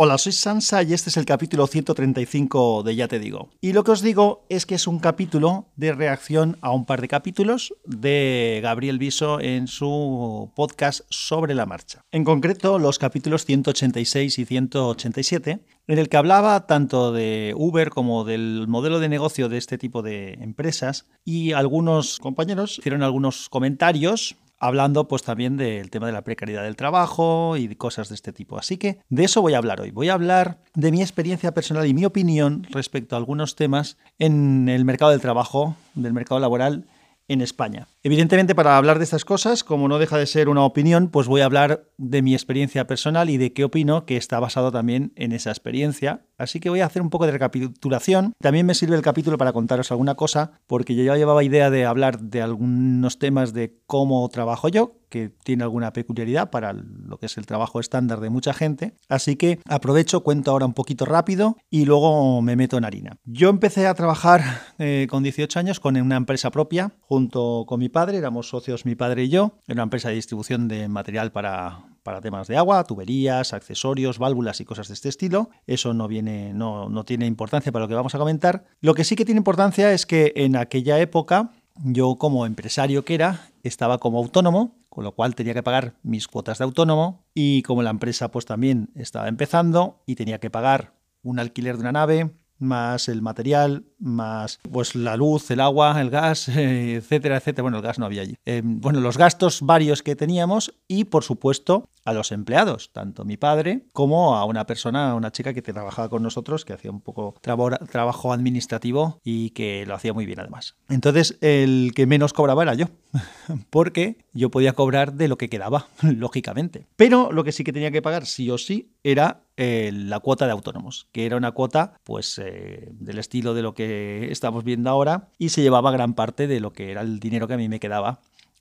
Hola, 0.00 0.16
soy 0.16 0.30
Sansa 0.30 0.84
y 0.84 0.94
este 0.94 1.10
es 1.10 1.16
el 1.16 1.24
capítulo 1.24 1.66
135 1.66 2.84
de 2.84 2.94
Ya 2.94 3.08
te 3.08 3.18
digo. 3.18 3.48
Y 3.60 3.72
lo 3.72 3.82
que 3.82 3.90
os 3.90 4.00
digo 4.00 4.44
es 4.48 4.64
que 4.64 4.76
es 4.76 4.86
un 4.86 5.00
capítulo 5.00 5.66
de 5.74 5.92
reacción 5.92 6.56
a 6.60 6.70
un 6.70 6.84
par 6.84 7.00
de 7.00 7.08
capítulos 7.08 7.74
de 7.84 8.60
Gabriel 8.62 9.00
Viso 9.00 9.40
en 9.40 9.66
su 9.66 10.52
podcast 10.54 11.00
sobre 11.10 11.56
la 11.56 11.66
marcha. 11.66 12.04
En 12.12 12.22
concreto, 12.22 12.78
los 12.78 13.00
capítulos 13.00 13.44
186 13.44 14.38
y 14.38 14.44
187, 14.44 15.64
en 15.88 15.98
el 15.98 16.08
que 16.08 16.16
hablaba 16.16 16.68
tanto 16.68 17.10
de 17.10 17.52
Uber 17.56 17.90
como 17.90 18.22
del 18.22 18.66
modelo 18.68 19.00
de 19.00 19.08
negocio 19.08 19.48
de 19.48 19.58
este 19.58 19.78
tipo 19.78 20.02
de 20.02 20.34
empresas 20.34 21.06
y 21.24 21.54
algunos 21.54 22.20
compañeros 22.20 22.78
hicieron 22.78 23.02
algunos 23.02 23.48
comentarios 23.48 24.36
hablando 24.58 25.08
pues 25.08 25.22
también 25.22 25.56
del 25.56 25.90
tema 25.90 26.06
de 26.06 26.12
la 26.12 26.22
precariedad 26.22 26.62
del 26.62 26.76
trabajo 26.76 27.56
y 27.56 27.74
cosas 27.76 28.08
de 28.08 28.14
este 28.14 28.32
tipo. 28.32 28.58
Así 28.58 28.76
que 28.76 29.00
de 29.08 29.24
eso 29.24 29.42
voy 29.42 29.54
a 29.54 29.58
hablar 29.58 29.80
hoy. 29.80 29.90
Voy 29.90 30.08
a 30.08 30.14
hablar 30.14 30.62
de 30.74 30.90
mi 30.90 31.00
experiencia 31.00 31.54
personal 31.54 31.86
y 31.86 31.94
mi 31.94 32.04
opinión 32.04 32.66
respecto 32.70 33.14
a 33.14 33.18
algunos 33.18 33.56
temas 33.56 33.96
en 34.18 34.68
el 34.68 34.84
mercado 34.84 35.10
del 35.10 35.20
trabajo, 35.20 35.76
del 35.94 36.12
mercado 36.12 36.40
laboral 36.40 36.86
en 37.28 37.42
España. 37.42 37.88
Evidentemente, 38.02 38.54
para 38.54 38.76
hablar 38.76 38.98
de 38.98 39.04
estas 39.04 39.24
cosas, 39.24 39.64
como 39.64 39.88
no 39.88 39.98
deja 39.98 40.18
de 40.18 40.26
ser 40.26 40.48
una 40.48 40.64
opinión, 40.64 41.08
pues 41.08 41.26
voy 41.26 41.40
a 41.40 41.46
hablar 41.46 41.88
de 41.96 42.22
mi 42.22 42.34
experiencia 42.34 42.86
personal 42.86 43.28
y 43.28 43.38
de 43.38 43.52
qué 43.52 43.64
opino 43.64 44.06
que 44.06 44.16
está 44.16 44.38
basado 44.38 44.70
también 44.70 45.12
en 45.16 45.32
esa 45.32 45.50
experiencia. 45.50 46.22
Así 46.38 46.60
que 46.60 46.70
voy 46.70 46.80
a 46.80 46.86
hacer 46.86 47.02
un 47.02 47.10
poco 47.10 47.26
de 47.26 47.32
recapitulación. 47.32 48.34
También 48.40 48.66
me 48.66 48.74
sirve 48.74 48.94
el 48.94 49.02
capítulo 49.02 49.36
para 49.36 49.52
contaros 49.52 49.90
alguna 49.90 50.14
cosa, 50.14 50.52
porque 50.68 50.94
yo 50.94 51.02
ya 51.02 51.16
llevaba 51.16 51.42
idea 51.42 51.70
de 51.70 51.84
hablar 51.84 52.20
de 52.20 52.40
algunos 52.40 53.18
temas 53.18 53.52
de 53.52 53.76
cómo 53.86 54.28
trabajo 54.28 54.68
yo, 54.68 54.94
que 55.08 55.30
tiene 55.42 55.64
alguna 55.64 55.92
peculiaridad 55.92 56.50
para 56.50 56.72
lo 56.72 57.18
que 57.18 57.26
es 57.26 57.36
el 57.38 57.46
trabajo 57.46 57.80
estándar 57.80 58.20
de 58.20 58.30
mucha 58.30 58.52
gente. 58.52 58.94
Así 59.08 59.36
que 59.36 59.58
aprovecho, 59.66 60.22
cuento 60.22 60.50
ahora 60.50 60.66
un 60.66 60.74
poquito 60.74 61.04
rápido 61.04 61.56
y 61.70 61.84
luego 61.86 62.40
me 62.42 62.56
meto 62.56 62.76
en 62.76 62.84
harina. 62.84 63.16
Yo 63.24 63.48
empecé 63.48 63.86
a 63.86 63.94
trabajar 63.94 64.42
eh, 64.78 65.06
con 65.10 65.22
18 65.22 65.58
años 65.58 65.80
con 65.80 65.96
una 65.96 66.16
empresa 66.16 66.50
propia, 66.50 66.92
junto 67.00 67.64
con 67.66 67.80
mi 67.80 67.87
padre, 67.88 68.18
éramos 68.18 68.48
socios 68.48 68.84
mi 68.86 68.94
padre 68.94 69.24
y 69.24 69.28
yo, 69.28 69.52
era 69.66 69.74
una 69.74 69.82
empresa 69.84 70.08
de 70.08 70.14
distribución 70.14 70.68
de 70.68 70.88
material 70.88 71.32
para, 71.32 71.80
para 72.02 72.20
temas 72.20 72.48
de 72.48 72.56
agua, 72.56 72.84
tuberías, 72.84 73.52
accesorios, 73.52 74.18
válvulas 74.18 74.60
y 74.60 74.64
cosas 74.64 74.88
de 74.88 74.94
este 74.94 75.08
estilo. 75.08 75.50
Eso 75.66 75.94
no 75.94 76.08
viene, 76.08 76.52
no, 76.54 76.88
no 76.88 77.04
tiene 77.04 77.26
importancia 77.26 77.72
para 77.72 77.84
lo 77.84 77.88
que 77.88 77.94
vamos 77.94 78.14
a 78.14 78.18
comentar. 78.18 78.64
Lo 78.80 78.94
que 78.94 79.04
sí 79.04 79.16
que 79.16 79.24
tiene 79.24 79.38
importancia 79.38 79.92
es 79.92 80.06
que 80.06 80.32
en 80.36 80.56
aquella 80.56 80.98
época 80.98 81.52
yo 81.84 82.16
como 82.16 82.46
empresario 82.46 83.04
que 83.04 83.14
era, 83.14 83.50
estaba 83.62 83.98
como 83.98 84.18
autónomo, 84.18 84.76
con 84.88 85.04
lo 85.04 85.12
cual 85.12 85.34
tenía 85.34 85.54
que 85.54 85.62
pagar 85.62 85.94
mis 86.02 86.26
cuotas 86.26 86.58
de 86.58 86.64
autónomo 86.64 87.24
y 87.34 87.62
como 87.62 87.82
la 87.82 87.90
empresa 87.90 88.30
pues 88.30 88.46
también 88.46 88.90
estaba 88.94 89.28
empezando 89.28 90.02
y 90.06 90.16
tenía 90.16 90.40
que 90.40 90.50
pagar 90.50 90.94
un 91.22 91.38
alquiler 91.38 91.76
de 91.76 91.82
una 91.82 91.92
nave, 91.92 92.30
más 92.58 93.08
el 93.08 93.22
material, 93.22 93.84
más 93.98 94.58
pues 94.70 94.94
la 94.94 95.16
luz, 95.16 95.50
el 95.50 95.60
agua, 95.60 96.00
el 96.00 96.10
gas, 96.10 96.48
etcétera, 96.54 97.36
etcétera. 97.36 97.62
Bueno, 97.62 97.78
el 97.78 97.82
gas 97.82 97.98
no 97.98 98.06
había 98.06 98.22
allí. 98.22 98.36
Eh, 98.46 98.62
bueno, 98.64 99.00
los 99.00 99.18
gastos 99.18 99.62
varios 99.62 100.02
que 100.02 100.16
teníamos 100.16 100.74
y, 100.86 101.04
por 101.04 101.24
supuesto, 101.24 101.88
a 102.04 102.14
los 102.14 102.32
empleados, 102.32 102.90
tanto 102.92 103.24
mi 103.24 103.36
padre 103.36 103.82
como 103.92 104.36
a 104.36 104.44
una 104.44 104.66
persona, 104.66 105.14
una 105.14 105.30
chica 105.30 105.52
que 105.52 105.60
trabajaba 105.60 106.08
con 106.08 106.22
nosotros, 106.22 106.64
que 106.64 106.72
hacía 106.72 106.90
un 106.90 107.00
poco 107.00 107.34
trabajo 107.42 108.32
administrativo 108.32 109.20
y 109.22 109.50
que 109.50 109.84
lo 109.86 109.94
hacía 109.94 110.14
muy 110.14 110.24
bien 110.24 110.40
además. 110.40 110.74
Entonces, 110.88 111.36
el 111.42 111.92
que 111.94 112.06
menos 112.06 112.32
cobraba 112.32 112.62
era 112.62 112.74
yo, 112.74 112.86
porque 113.70 114.16
yo 114.32 114.50
podía 114.50 114.72
cobrar 114.72 115.14
de 115.14 115.28
lo 115.28 115.36
que 115.36 115.50
quedaba, 115.50 115.88
lógicamente. 116.02 116.86
Pero 116.96 117.30
lo 117.30 117.44
que 117.44 117.52
sí 117.52 117.62
que 117.62 117.72
tenía 117.72 117.90
que 117.90 118.02
pagar, 118.02 118.24
sí 118.24 118.50
o 118.50 118.56
sí, 118.56 118.90
era 119.02 119.42
eh, 119.56 119.90
la 119.92 120.20
cuota 120.20 120.46
de 120.46 120.52
autónomos, 120.52 121.08
que 121.12 121.26
era 121.26 121.36
una 121.36 121.52
cuota 121.52 121.94
pues 122.04 122.38
eh, 122.38 122.88
del 122.92 123.18
estilo 123.18 123.54
de 123.54 123.62
lo 123.62 123.74
que 123.74 123.87
estamos 124.30 124.64
viendo 124.64 124.90
ahora 124.90 125.28
y 125.38 125.50
se 125.50 125.62
llevaba 125.62 125.90
gran 125.90 126.14
parte 126.14 126.46
de 126.46 126.60
lo 126.60 126.72
que 126.72 126.90
era 126.90 127.00
el 127.00 127.20
dinero 127.20 127.48
que 127.48 127.54
a 127.54 127.58
mí 127.58 127.68
me 127.68 127.80
quedaba 127.80 128.20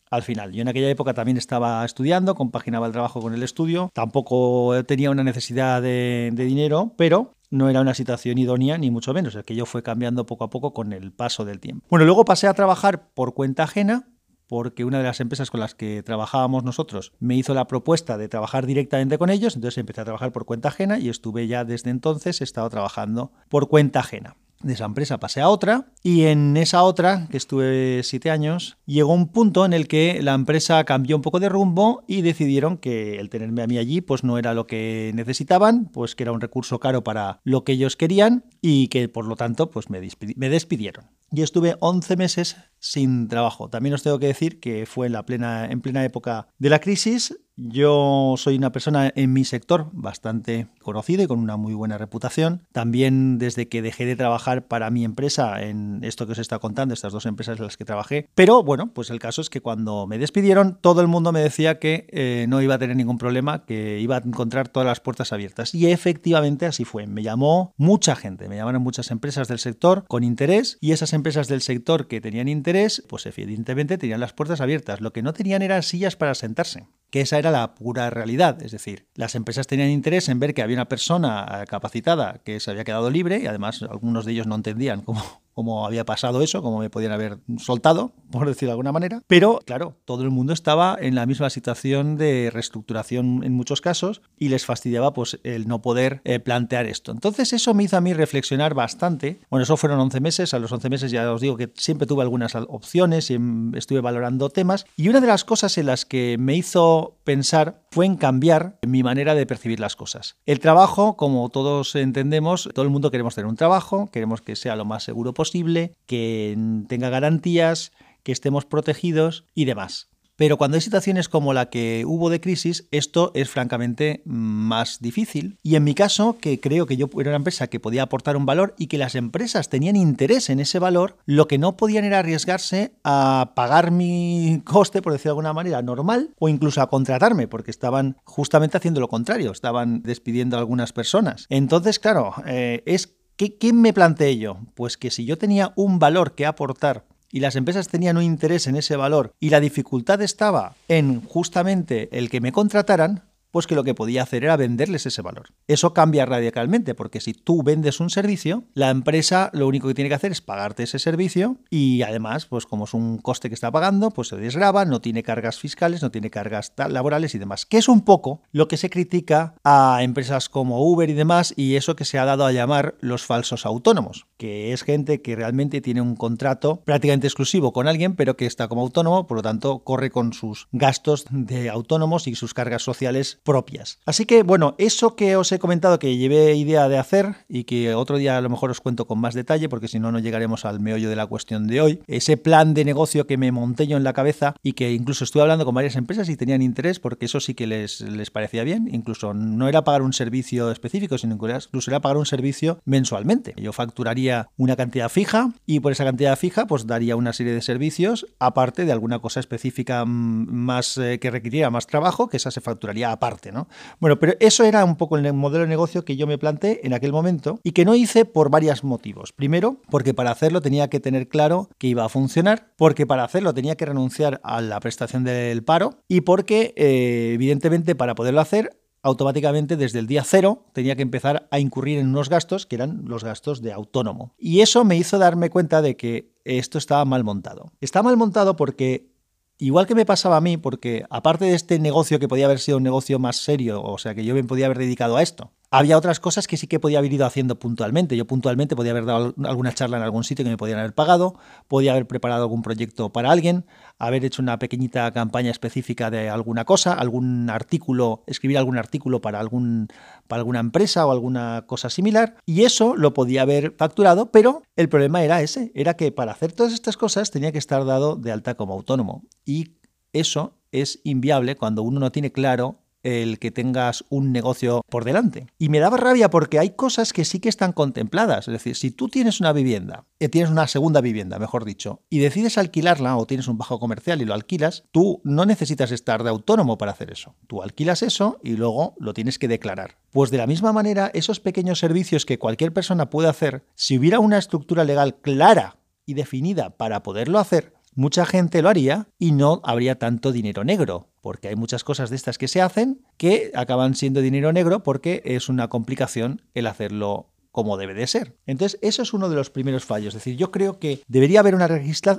al 0.10 0.24
final. 0.24 0.54
Yo 0.54 0.62
en 0.62 0.68
aquella 0.68 0.90
época 0.90 1.14
también 1.14 1.38
estaba 1.38 1.84
estudiando, 1.84 2.36
compaginaba 2.36 2.88
el 2.88 2.94
trabajo 2.94 3.22
con 3.22 3.34
el 3.34 3.44
estudio, 3.44 3.92
tampoco 3.94 4.74
tenía 4.86 5.12
una 5.12 5.24
necesidad 5.24 5.82
de, 5.82 6.32
de 6.34 6.46
dinero, 6.46 6.94
pero 6.98 7.34
no 7.50 7.70
era 7.70 7.82
una 7.82 7.94
situación 7.94 8.38
idónea 8.38 8.78
ni 8.78 8.92
mucho 8.92 9.14
menos, 9.14 9.36
el 9.36 9.44
que 9.44 9.56
yo 9.56 9.66
fue 9.66 9.84
cambiando 9.84 10.26
poco 10.26 10.44
a 10.44 10.50
poco 10.50 10.74
con 10.74 10.94
el 10.94 11.12
paso 11.12 11.46
del 11.46 11.60
tiempo. 11.60 11.86
Bueno, 11.90 12.06
luego 12.06 12.26
pasé 12.26 12.48
a 12.48 12.54
trabajar 12.54 13.10
por 13.14 13.34
cuenta 13.34 13.64
ajena 13.64 14.08
porque 14.48 14.86
una 14.86 15.00
de 15.00 15.04
las 15.04 15.20
empresas 15.20 15.52
con 15.52 15.60
las 15.60 15.76
que 15.76 16.02
trabajábamos 16.04 16.64
nosotros 16.64 17.12
me 17.20 17.36
hizo 17.36 17.54
la 17.54 17.68
propuesta 17.68 18.18
de 18.18 18.30
trabajar 18.30 18.66
directamente 18.66 19.18
con 19.18 19.30
ellos, 19.30 19.56
entonces 19.56 19.78
empecé 19.78 20.02
a 20.02 20.06
trabajar 20.06 20.32
por 20.32 20.46
cuenta 20.46 20.70
ajena 20.70 21.00
y 21.00 21.10
estuve 21.10 21.48
ya 21.48 21.66
desde 21.66 21.90
entonces, 21.90 22.42
he 22.42 22.44
estado 22.44 22.70
trabajando 22.70 23.32
por 23.50 23.68
cuenta 23.68 24.00
ajena 24.00 24.38
de 24.62 24.74
esa 24.74 24.86
empresa 24.86 25.20
pasé 25.20 25.42
a 25.42 25.50
otra 25.50 25.92
y 26.04 26.24
en 26.24 26.58
esa 26.58 26.84
otra, 26.84 27.28
que 27.30 27.38
estuve 27.38 28.02
siete 28.04 28.32
años, 28.32 28.78
llegó 28.86 29.14
un 29.14 29.28
punto 29.28 29.66
en 29.66 29.74
el 29.74 29.88
que 29.88 30.20
la 30.22 30.34
empresa 30.34 30.84
cambió 30.84 31.16
un 31.16 31.22
poco 31.22 31.40
de 31.40 31.50
rumbo 31.50 32.04
y 32.08 32.22
decidieron 32.22 32.78
que 32.78 33.20
el 33.20 33.30
tenerme 33.30 33.64
a 33.64 33.68
mí 33.68 33.78
allí 33.78 34.02
pues 34.02 34.24
no 34.24 34.38
era 34.38 34.54
lo 34.54 34.68
que 34.68 35.12
necesitaban, 35.14 35.86
pues 35.86 36.16
que 36.16 36.24
era 36.24 36.32
un 36.32 36.42
recurso 36.42 36.80
caro 36.80 37.04
para 37.04 37.40
lo 37.44 37.64
que 37.64 37.74
ellos 37.74 37.96
querían 37.96 38.46
y 38.62 38.88
que 38.88 39.10
por 39.10 39.26
lo 39.26 39.36
tanto 39.36 39.70
pues 39.70 39.90
me, 39.90 40.00
despidieron. 40.00 41.06
Y 41.32 41.42
estuve 41.42 41.76
11 41.80 42.16
meses 42.16 42.58
sin 42.90 43.28
trabajo. 43.28 43.70
También 43.70 43.94
os 43.94 44.04
tengo 44.04 44.20
que 44.20 44.28
decir 44.28 44.60
que 44.60 44.86
fue 44.86 45.08
en, 45.08 45.14
la 45.14 45.26
plena, 45.26 45.66
en 45.66 45.82
plena 45.82 46.04
época 46.06 46.48
de 46.58 46.70
la 46.70 46.80
crisis 46.80 47.34
yo 47.58 48.36
soy 48.38 48.56
una 48.56 48.72
persona 48.72 49.12
en 49.16 49.34
mi 49.34 49.44
sector 49.44 49.90
bastante 49.92 50.68
conocida 50.80 51.24
y 51.24 51.28
con 51.28 51.40
una 51.40 51.58
muy 51.58 51.74
buena 51.74 51.98
reputación. 51.98 52.62
También 52.72 53.40
desde 53.40 53.68
que 53.68 53.82
dejé 53.82 54.06
de 54.06 54.16
trabajar 54.16 54.68
para 54.68 54.92
mi 54.92 55.04
empresa 55.04 55.64
en 55.64 56.04
esto 56.04 56.28
que 56.28 56.34
os 56.34 56.38
estado 56.38 56.60
contando, 56.60 56.94
estas 56.94 57.14
dos 57.14 57.26
empresas 57.26 57.58
en 57.58 57.66
las 57.66 57.76
que 57.76 57.84
trabajé. 57.84 58.30
Pero 58.36 58.62
bueno, 58.62 58.94
pues 58.94 59.10
el 59.10 59.18
caso 59.18 59.42
es 59.42 59.50
que 59.50 59.62
cuando 59.62 60.06
me 60.06 60.20
despidieron, 60.20 60.78
todo 60.80 61.02
el 61.02 61.08
mundo 61.08 61.32
me 61.32 61.40
decía 61.40 61.80
que 61.80 62.06
eh, 62.12 62.46
no 62.48 62.62
iba 62.62 62.76
a 62.76 62.78
tener 62.78 62.96
ningún 62.96 63.18
problema, 63.18 63.66
que 63.66 64.00
iba 64.00 64.18
a 64.18 64.22
encontrar 64.24 64.68
todas 64.68 64.86
las 64.86 65.00
puertas 65.00 65.34
abiertas. 65.34 65.74
Y 65.74 65.88
efectivamente 65.90 66.68
así 66.68 66.86
fue. 66.86 67.08
Me 67.08 67.24
llamó 67.24 67.74
mucha 67.76 68.16
gente, 68.16 68.48
me 68.50 68.58
llamaron 68.58 68.84
muchas 68.84 69.10
empresas 69.10 69.48
del 69.48 69.58
sector 69.58 70.06
con 70.08 70.24
interés 70.24 70.78
y 70.80 70.92
esas 70.92 71.12
empresas 71.14 71.48
del 71.48 71.62
sector 71.62 72.08
que 72.08 72.22
tenían 72.22 72.50
interés, 72.50 72.77
pues 73.08 73.26
evidentemente 73.26 73.98
tenían 73.98 74.20
las 74.20 74.34
puertas 74.34 74.62
abiertas. 74.62 75.02
Lo 75.02 75.14
que 75.14 75.22
no 75.22 75.34
tenían 75.34 75.62
eran 75.62 75.84
sillas 75.84 76.16
para 76.16 76.36
sentarse 76.36 76.88
que 77.10 77.22
esa 77.22 77.38
era 77.38 77.52
la 77.52 77.76
pura 77.76 78.10
realidad. 78.10 78.62
Es 78.62 78.72
decir, 78.72 79.08
las 79.16 79.36
empresas 79.36 79.68
tenían 79.68 79.90
interés 79.90 80.30
en 80.30 80.40
ver 80.40 80.54
que 80.54 80.62
había 80.62 80.76
una 80.76 80.90
persona 80.90 81.62
eh, 81.62 81.66
capacitada 81.68 82.42
que 82.44 82.60
se 82.60 82.72
había 82.72 82.84
quedado 82.84 83.10
libre 83.10 83.40
y 83.40 83.48
además 83.48 83.82
algunos 83.84 84.26
de 84.26 84.34
ellos 84.34 84.48
no 84.48 84.56
entendían 84.56 85.02
cómo, 85.02 85.24
cómo 85.54 85.86
había 85.86 86.06
pasado 86.06 86.42
eso, 86.42 86.62
cómo 86.62 86.80
me 86.80 86.90
podían 86.90 87.12
haber 87.12 87.40
soltado, 87.58 88.12
por 88.32 88.48
decirlo 88.48 88.70
de 88.70 88.74
alguna 88.74 88.92
manera. 88.92 89.24
Pero, 89.28 89.60
claro, 89.66 89.98
todo 90.06 90.24
el 90.24 90.32
mundo 90.32 90.54
estaba 90.54 90.98
en 91.00 91.16
la 91.16 91.26
misma 91.26 91.50
situación 91.50 92.18
de 92.18 92.50
reestructuración 92.52 93.44
en 93.44 93.54
muchos 93.54 93.82
casos 93.82 94.22
y 94.38 94.50
les 94.50 94.66
fastidiaba 94.66 95.14
pues, 95.14 95.40
el 95.44 95.68
no 95.68 95.82
poder 95.82 96.22
eh, 96.26 96.40
plantear 96.40 96.86
esto. 96.86 97.12
Entonces, 97.12 97.54
eso 97.54 97.74
me 97.74 97.84
hizo 97.84 97.98
a 97.98 98.02
mí 98.02 98.14
reflexionar 98.14 98.74
bastante. 98.74 99.40
Bueno, 99.50 99.64
eso 99.64 99.78
fueron 99.78 100.00
11 100.00 100.20
meses. 100.20 100.54
A 100.54 100.60
los 100.60 100.72
11 100.72 100.90
meses 100.90 101.12
ya 101.12 101.32
os 101.32 101.42
digo 101.42 101.58
que 101.58 101.72
siempre 101.76 102.08
tuve 102.08 102.22
algunas 102.22 102.56
opciones 102.56 103.32
y 103.32 103.40
estuve 103.74 104.02
valorando 104.02 104.50
temas. 104.50 104.86
Y 104.96 105.10
una 105.10 105.22
de 105.22 105.28
las 105.28 105.44
cosas 105.44 105.78
en 105.78 105.88
las 105.88 106.06
que 106.06 106.38
me 106.38 106.56
hizo 106.56 106.97
pensar 107.24 107.82
fue 107.92 108.06
en 108.06 108.16
cambiar 108.16 108.78
mi 108.86 109.04
manera 109.04 109.36
de 109.36 109.46
percibir 109.46 109.80
las 109.80 109.96
cosas. 109.96 110.38
El 110.46 110.60
trabajo, 110.60 111.18
como 111.18 111.50
todos 111.50 111.96
entendemos, 111.96 112.70
todo 112.74 112.84
el 112.84 112.92
mundo 112.92 113.12
queremos 113.12 113.36
tener 113.36 113.48
un 113.48 113.56
trabajo, 113.56 114.10
queremos 114.12 114.42
que 114.42 114.56
sea 114.56 114.76
lo 114.76 114.86
más 114.86 115.04
seguro 115.04 115.34
posible 115.34 115.94
que 116.06 116.58
tenga 116.88 117.10
garantías, 117.10 117.92
que 118.24 118.32
estemos 118.32 118.66
protegidos 118.66 119.46
y 119.54 119.66
demás. 119.66 120.10
Pero 120.38 120.58
cuando 120.58 120.76
hay 120.76 120.82
situaciones 120.82 121.30
como 121.30 121.54
la 121.54 121.70
que 121.70 122.04
hubo 122.06 122.30
de 122.30 122.40
crisis, 122.40 122.88
esto 122.92 123.32
es 123.34 123.50
francamente 123.50 124.22
más 124.24 125.00
difícil. 125.02 125.58
Y 125.64 125.76
en 125.76 125.84
mi 125.84 125.96
caso, 125.96 126.38
que 126.40 126.60
creo 126.60 126.86
que 126.86 126.96
yo 126.96 127.10
era 127.20 127.32
una 127.32 127.38
empresa 127.38 127.68
que 127.68 127.80
podía 127.80 128.04
aportar 128.04 128.38
un 128.38 128.46
valor 128.46 128.76
y 128.78 128.86
que 128.86 129.00
las 129.00 129.16
empresas 129.16 129.70
tenían 129.70 129.96
interés 129.96 130.52
en 130.52 130.60
ese 130.60 130.78
valor, 130.78 131.18
lo 131.26 131.48
que 131.48 131.58
no 131.58 131.76
podían 131.76 132.06
era 132.06 132.20
arriesgarse 132.20 132.92
a 133.04 133.54
pagar 133.56 133.90
mi 133.90 134.62
coste, 134.64 135.02
por 135.02 135.12
decirlo 135.12 135.30
de 135.30 135.32
alguna 135.32 135.54
manera, 135.54 135.82
normal, 135.82 136.30
o 136.38 136.50
incluso 136.50 136.82
a 136.82 136.90
contratarme, 136.90 137.48
porque 137.48 137.72
estaban 137.72 138.18
justamente 138.24 138.78
haciendo 138.78 139.00
lo 139.00 139.10
contrario, 139.10 139.52
estaban 139.52 140.04
despidiendo 140.04 140.56
a 140.56 140.60
algunas 140.60 140.94
personas. 140.94 141.48
Entonces, 141.50 141.98
claro, 141.98 142.36
eh, 142.46 142.84
es 142.86 143.18
¿Qué, 143.38 143.72
me 143.72 143.94
planteé 143.94 144.40
yo? 144.40 144.58
Pues 144.74 144.98
que 144.98 145.12
si 145.12 145.24
yo 145.24 145.38
tenía 145.38 145.72
un 145.76 146.00
valor 146.00 146.34
que 146.34 146.48
aportar 146.48 147.06
y 147.32 147.40
las 147.40 147.56
empresas 147.56 147.88
tenían 147.88 148.18
un 148.18 148.24
interés 148.24 148.68
en 148.68 148.76
ese 148.76 148.96
valor 148.96 149.34
y 149.40 149.50
la 149.50 149.60
dificultad 149.60 150.22
estaba 150.22 150.76
en 150.88 151.22
justamente 151.22 152.10
el 152.18 152.30
que 152.30 152.42
me 152.42 152.52
contrataran, 152.52 153.24
pues 153.52 153.68
que 153.68 153.76
lo 153.76 153.84
que 153.84 153.94
podía 153.94 154.24
hacer 154.24 154.44
era 154.44 154.58
venderles 154.58 155.06
ese 155.06 155.22
valor. 155.22 155.50
Eso 155.68 155.94
cambia 155.94 156.26
radicalmente, 156.26 156.96
porque 156.96 157.22
si 157.22 157.34
tú 157.34 157.64
vendes 157.64 158.00
un 158.00 158.10
servicio, 158.10 158.66
la 158.74 158.90
empresa 158.90 159.50
lo 159.54 159.68
único 159.68 159.88
que 159.88 159.94
tiene 159.94 160.10
que 160.10 160.16
hacer 160.16 160.32
es 160.32 160.42
pagarte 160.42 160.84
ese 160.84 161.00
servicio 161.00 161.58
y 161.70 162.02
además, 162.02 162.46
pues 162.46 162.66
como 162.66 162.86
es 162.86 162.94
un 162.94 163.18
coste 163.18 163.50
que 163.50 163.56
está 163.56 163.72
pagando, 163.72 164.12
pues 164.12 164.30
se 164.30 164.38
desgraba, 164.38 164.86
no 164.86 165.02
tiene 165.02 165.24
cargas 165.24 165.60
fiscales, 165.60 166.02
no 166.02 166.12
tiene 166.12 166.30
cargas 166.30 166.74
laborales 166.90 167.36
y 167.36 167.40
demás, 167.40 167.66
que 167.66 167.78
es 167.78 167.88
un 167.88 168.02
poco 168.02 168.42
lo 168.52 168.68
que 168.68 168.78
se 168.78 168.90
critica 168.90 169.56
a 169.64 170.00
empresas 170.02 170.50
como 170.50 170.84
Uber 170.84 171.10
y 171.10 171.14
demás 171.14 171.54
y 171.56 171.76
eso 171.76 171.96
que 171.96 172.06
se 172.06 172.20
ha 172.20 172.26
dado 172.26 172.46
a 172.46 172.52
llamar 172.52 172.96
los 173.00 173.24
falsos 173.24 173.66
autónomos, 173.66 174.28
que 174.38 174.74
es 174.74 174.84
gente 174.84 175.22
que 175.22 175.36
realmente 175.36 175.82
tiene 175.82 176.02
un 176.02 176.16
contrato 176.16 176.82
prácticamente 176.84 177.28
exclusivo 177.28 177.74
con 177.74 177.88
alguien, 177.88 178.16
pero 178.16 178.38
que 178.38 178.46
está 178.46 178.68
como 178.68 178.82
autónomo, 178.82 179.28
por 179.28 179.38
lo 179.38 179.44
tanto 179.44 179.80
corre 179.80 180.12
con 180.12 180.34
sus 180.34 180.68
gastos 180.72 181.26
de 181.30 181.70
autónomos 181.70 182.28
y 182.28 182.36
sus 182.36 182.54
cargas 182.54 182.84
sociales 182.84 183.37
propias. 183.44 184.00
Así 184.06 184.26
que 184.26 184.44
bueno, 184.44 184.76
eso 184.78 185.16
que 185.16 185.36
os 185.36 185.52
he 185.52 185.60
comentado 185.60 186.00
que 186.00 186.18
llevé 186.18 186.56
idea 186.56 186.90
de 186.90 186.98
hacer 186.98 187.36
y 187.48 187.64
que 187.64 187.94
otro 187.96 188.18
día 188.18 188.38
a 188.38 188.42
lo 188.42 188.50
mejor 188.50 188.72
os 188.72 188.82
cuento 188.82 189.08
con 189.08 189.20
más 189.20 189.34
detalle, 189.34 189.70
porque 189.70 189.88
si 189.88 190.00
no, 190.00 190.12
no 190.12 190.20
llegaremos 190.20 190.66
al 190.66 190.80
meollo 190.80 191.10
de 191.10 191.16
la 191.16 191.28
cuestión 191.28 191.68
de 191.68 191.82
hoy. 191.82 192.02
Ese 192.08 192.38
plan 192.38 192.74
de 192.74 192.86
negocio 192.86 193.28
que 193.28 193.38
me 193.38 193.52
monté 193.52 193.88
yo 193.88 193.98
en 193.98 194.04
la 194.04 194.14
cabeza 194.14 194.56
y 194.64 194.74
que 194.74 194.94
incluso 194.94 195.24
estuve 195.24 195.44
hablando 195.44 195.66
con 195.66 195.76
varias 195.76 195.96
empresas 195.96 196.30
y 196.30 196.38
tenían 196.38 196.62
interés 196.62 197.00
porque 197.00 197.26
eso 197.26 197.40
sí 197.40 197.54
que 197.54 197.68
les, 197.68 198.02
les 198.02 198.32
parecía 198.32 198.64
bien. 198.64 198.90
Incluso 198.92 199.34
no 199.34 199.68
era 199.68 199.84
pagar 199.84 200.02
un 200.02 200.14
servicio 200.14 200.72
específico, 200.72 201.18
sino 201.18 201.36
incluso 201.36 201.92
era 201.92 202.02
pagar 202.02 202.18
un 202.18 202.26
servicio 202.26 202.80
mensualmente. 202.86 203.54
Yo 203.58 203.74
facturaría 203.74 204.50
una 204.58 204.76
cantidad 204.76 205.10
fija 205.10 205.52
y 205.66 205.80
por 205.80 205.92
esa 205.92 206.04
cantidad 206.04 206.38
fija 206.38 206.68
pues 206.68 206.88
daría 206.88 207.16
una 207.16 207.34
serie 207.34 207.54
de 207.54 207.62
servicios 207.62 208.28
aparte 208.40 208.86
de 208.86 208.92
alguna 208.92 209.20
cosa 209.20 209.40
específica 209.40 210.06
mm, 210.06 210.48
más 210.52 210.98
eh, 210.98 211.20
que 211.20 211.32
requiriera 211.32 211.70
más 211.70 211.88
trabajo, 211.88 212.28
que 212.28 212.38
esa 212.38 212.52
se 212.52 212.62
facturaría 212.62 213.12
aparte, 213.12 213.27
¿no? 213.52 213.68
Bueno, 214.00 214.20
pero 214.20 214.34
eso 214.40 214.64
era 214.64 214.84
un 214.86 214.96
poco 214.96 215.18
el 215.18 215.34
modelo 215.34 215.64
de 215.64 215.70
negocio 215.70 216.06
que 216.06 216.16
yo 216.16 216.28
me 216.28 216.38
planteé 216.38 216.82
en 216.84 216.94
aquel 216.94 217.12
momento 217.12 217.60
y 217.64 217.72
que 217.72 217.86
no 217.86 217.96
hice 217.96 218.26
por 218.26 218.50
varios 218.50 218.84
motivos. 218.84 219.34
Primero, 219.34 219.78
porque 219.90 220.14
para 220.14 220.32
hacerlo 220.32 220.62
tenía 220.62 220.90
que 220.90 221.00
tener 221.00 221.28
claro 221.28 221.70
que 221.78 221.88
iba 221.88 222.06
a 222.06 222.10
funcionar, 222.10 222.72
porque 222.78 223.06
para 223.06 223.24
hacerlo 223.24 223.54
tenía 223.54 223.76
que 223.76 223.86
renunciar 223.86 224.40
a 224.44 224.62
la 224.62 224.80
prestación 224.80 225.24
del 225.24 225.64
paro 225.64 225.96
y 226.08 226.22
porque, 226.22 226.74
eh, 226.78 227.32
evidentemente, 227.34 227.96
para 227.96 228.16
poderlo 228.16 228.42
hacer 228.42 228.78
automáticamente 229.04 229.78
desde 229.78 230.00
el 230.00 230.08
día 230.08 230.24
cero 230.26 230.66
tenía 230.74 230.96
que 230.96 231.02
empezar 231.02 231.48
a 231.52 231.60
incurrir 231.60 232.00
en 232.00 232.10
unos 232.10 232.30
gastos 232.30 232.66
que 232.66 232.76
eran 232.76 233.04
los 233.06 233.24
gastos 233.24 233.62
de 233.62 233.72
autónomo. 233.72 234.34
Y 234.38 234.62
eso 234.62 234.84
me 234.84 234.98
hizo 234.98 235.18
darme 235.18 235.50
cuenta 235.50 235.82
de 235.82 235.96
que 235.96 236.34
esto 236.44 236.78
estaba 236.78 237.06
mal 237.06 237.24
montado. 237.24 237.72
Está 237.80 238.04
mal 238.04 238.18
montado 238.18 238.56
porque 238.56 239.17
Igual 239.60 239.88
que 239.88 239.96
me 239.96 240.06
pasaba 240.06 240.38
a 240.38 240.42
mí, 240.42 240.58
porque 240.58 241.06
aparte 241.10 241.46
de 241.46 241.56
este 241.56 241.80
negocio 241.80 242.20
que 242.20 242.28
podía 242.28 242.46
haber 242.46 242.60
sido 242.60 242.78
un 242.78 242.84
negocio 242.84 243.18
más 243.18 243.38
serio, 243.38 243.82
o 243.82 243.98
sea, 243.98 244.14
que 244.14 244.24
yo 244.24 244.36
me 244.36 244.44
podía 244.44 244.68
haber 244.68 244.78
dedicado 244.78 245.18
a 245.18 245.24
esto, 245.24 245.52
había 245.70 245.98
otras 245.98 246.20
cosas 246.20 246.48
que 246.48 246.56
sí 246.58 246.68
que 246.68 246.80
podía 246.80 247.00
haber 247.00 247.12
ido 247.12 247.26
haciendo 247.26 247.60
puntualmente. 247.60 248.16
Yo 248.16 248.26
puntualmente 248.26 248.76
podía 248.76 248.92
haber 248.92 249.06
dado 249.06 249.34
alguna 249.44 249.74
charla 249.74 249.98
en 249.98 250.04
algún 250.04 250.24
sitio 250.24 250.46
que 250.46 250.52
me 250.52 250.58
podían 250.58 250.80
haber 250.80 250.94
pagado, 250.94 251.36
podía 251.68 251.92
haber 251.92 252.08
preparado 252.08 252.44
algún 252.44 252.62
proyecto 252.62 253.12
para 253.12 253.32
alguien, 253.32 253.66
haber 254.00 254.24
hecho 254.24 254.42
una 254.42 254.60
pequeñita 254.60 255.12
campaña 255.12 255.52
específica 255.52 256.10
de 256.10 256.30
alguna 256.30 256.66
cosa, 256.66 256.94
algún 256.94 257.50
artículo, 257.50 258.24
escribir 258.28 258.58
algún 258.58 258.78
artículo 258.78 259.22
para, 259.22 259.40
algún, 259.40 259.88
para 260.28 260.40
alguna 260.40 260.60
empresa 260.60 261.06
o 261.06 261.12
alguna 261.12 261.66
cosa 261.68 261.90
similar. 261.90 262.38
Y 262.46 262.64
eso 262.64 262.96
lo 262.96 263.14
podía 263.14 263.42
haber 263.42 263.74
facturado, 263.78 264.32
pero 264.32 264.62
el 264.76 264.90
problema 264.90 265.24
era 265.24 265.42
ese, 265.42 265.72
era 265.76 265.96
que 265.96 266.12
para 266.12 266.32
hacer 266.32 266.54
todas 266.54 266.74
estas 266.74 266.96
cosas 266.98 267.32
tenía 267.32 267.52
que 267.52 267.58
estar 267.58 267.86
dado 267.86 268.16
de 268.16 268.32
alta 268.32 268.56
como 268.56 268.74
autónomo. 268.74 269.24
Y 269.46 269.78
eso 270.14 270.58
es 270.72 271.02
inviable 271.04 271.56
cuando 271.56 271.82
uno 271.84 272.00
no 272.00 272.12
tiene 272.12 272.32
claro 272.32 272.80
el 273.08 273.40
que 273.40 273.52
tengas 273.52 274.04
un 274.10 274.34
negocio 274.34 274.82
por 274.90 275.06
delante. 275.06 275.48
Y 275.58 275.70
me 275.70 275.80
daba 275.80 275.96
rabia 275.96 276.30
porque 276.30 276.60
hay 276.60 276.72
cosas 276.72 277.14
que 277.14 277.24
sí 277.24 277.40
que 277.40 277.48
están 277.48 277.72
contempladas. 277.72 278.50
Es 278.50 278.52
decir, 278.52 278.76
si 278.76 278.92
tú 278.92 279.08
tienes 279.08 279.40
una 279.40 279.54
vivienda, 279.54 280.04
eh, 280.20 280.28
tienes 280.28 280.52
una 280.52 280.68
segunda 280.68 281.00
vivienda, 281.00 281.40
mejor 281.40 281.64
dicho, 281.64 282.02
y 282.10 282.20
decides 282.20 282.58
alquilarla 282.58 283.16
o 283.16 283.26
tienes 283.26 283.48
un 283.48 283.58
bajo 283.58 283.80
comercial 283.80 284.22
y 284.22 284.26
lo 284.26 284.34
alquilas, 284.34 284.84
tú 284.92 285.22
no 285.24 285.46
necesitas 285.46 285.92
estar 285.92 286.22
de 286.24 286.30
autónomo 286.30 286.78
para 286.78 286.92
hacer 286.92 287.10
eso. 287.10 287.36
Tú 287.48 287.64
alquilas 287.64 288.04
eso 288.04 288.40
y 288.44 288.58
luego 288.58 288.96
lo 289.00 289.14
tienes 289.14 289.40
que 289.40 289.48
declarar. 289.48 289.98
Pues 290.12 290.30
de 290.30 290.40
la 290.40 290.48
misma 290.48 290.74
manera, 290.74 291.10
esos 291.14 291.40
pequeños 291.40 291.80
servicios 291.80 292.26
que 292.26 292.40
cualquier 292.40 292.74
persona 292.74 293.10
puede 293.10 293.30
hacer, 293.30 293.64
si 293.76 293.98
hubiera 293.98 294.20
una 294.20 294.38
estructura 294.38 294.84
legal 294.84 295.16
clara 295.22 295.78
y 296.06 296.14
definida 296.14 296.72
para 296.72 297.04
poderlo 297.04 297.40
hacer, 297.40 297.77
mucha 297.98 298.26
gente 298.28 298.62
lo 298.62 298.70
haría 298.70 299.08
y 299.18 299.32
no 299.32 299.60
habría 299.64 299.98
tanto 299.98 300.32
dinero 300.32 300.64
negro, 300.64 301.10
porque 301.20 301.50
hay 301.50 301.56
muchas 301.56 301.84
cosas 301.84 302.12
de 302.12 302.16
estas 302.16 302.38
que 302.38 302.48
se 302.48 302.62
hacen 302.62 303.02
que 303.18 303.52
acaban 303.56 303.96
siendo 303.96 304.22
dinero 304.22 304.54
negro 304.54 304.84
porque 304.84 305.24
es 305.26 305.50
una 305.50 305.68
complicación 305.68 306.44
el 306.54 306.68
hacerlo 306.68 307.32
como 307.52 307.76
debe 307.76 307.96
de 307.96 308.06
ser. 308.06 308.38
Entonces, 308.46 308.80
eso 308.84 309.02
es 309.02 309.14
uno 309.14 309.30
de 309.30 309.36
los 309.36 309.50
primeros 309.50 309.84
fallos. 309.84 310.14
Es 310.14 310.24
decir, 310.24 310.38
yo 310.38 310.52
creo 310.52 310.78
que 310.78 311.02
debería 311.08 311.40
haber 311.40 311.56
una, 311.56 311.68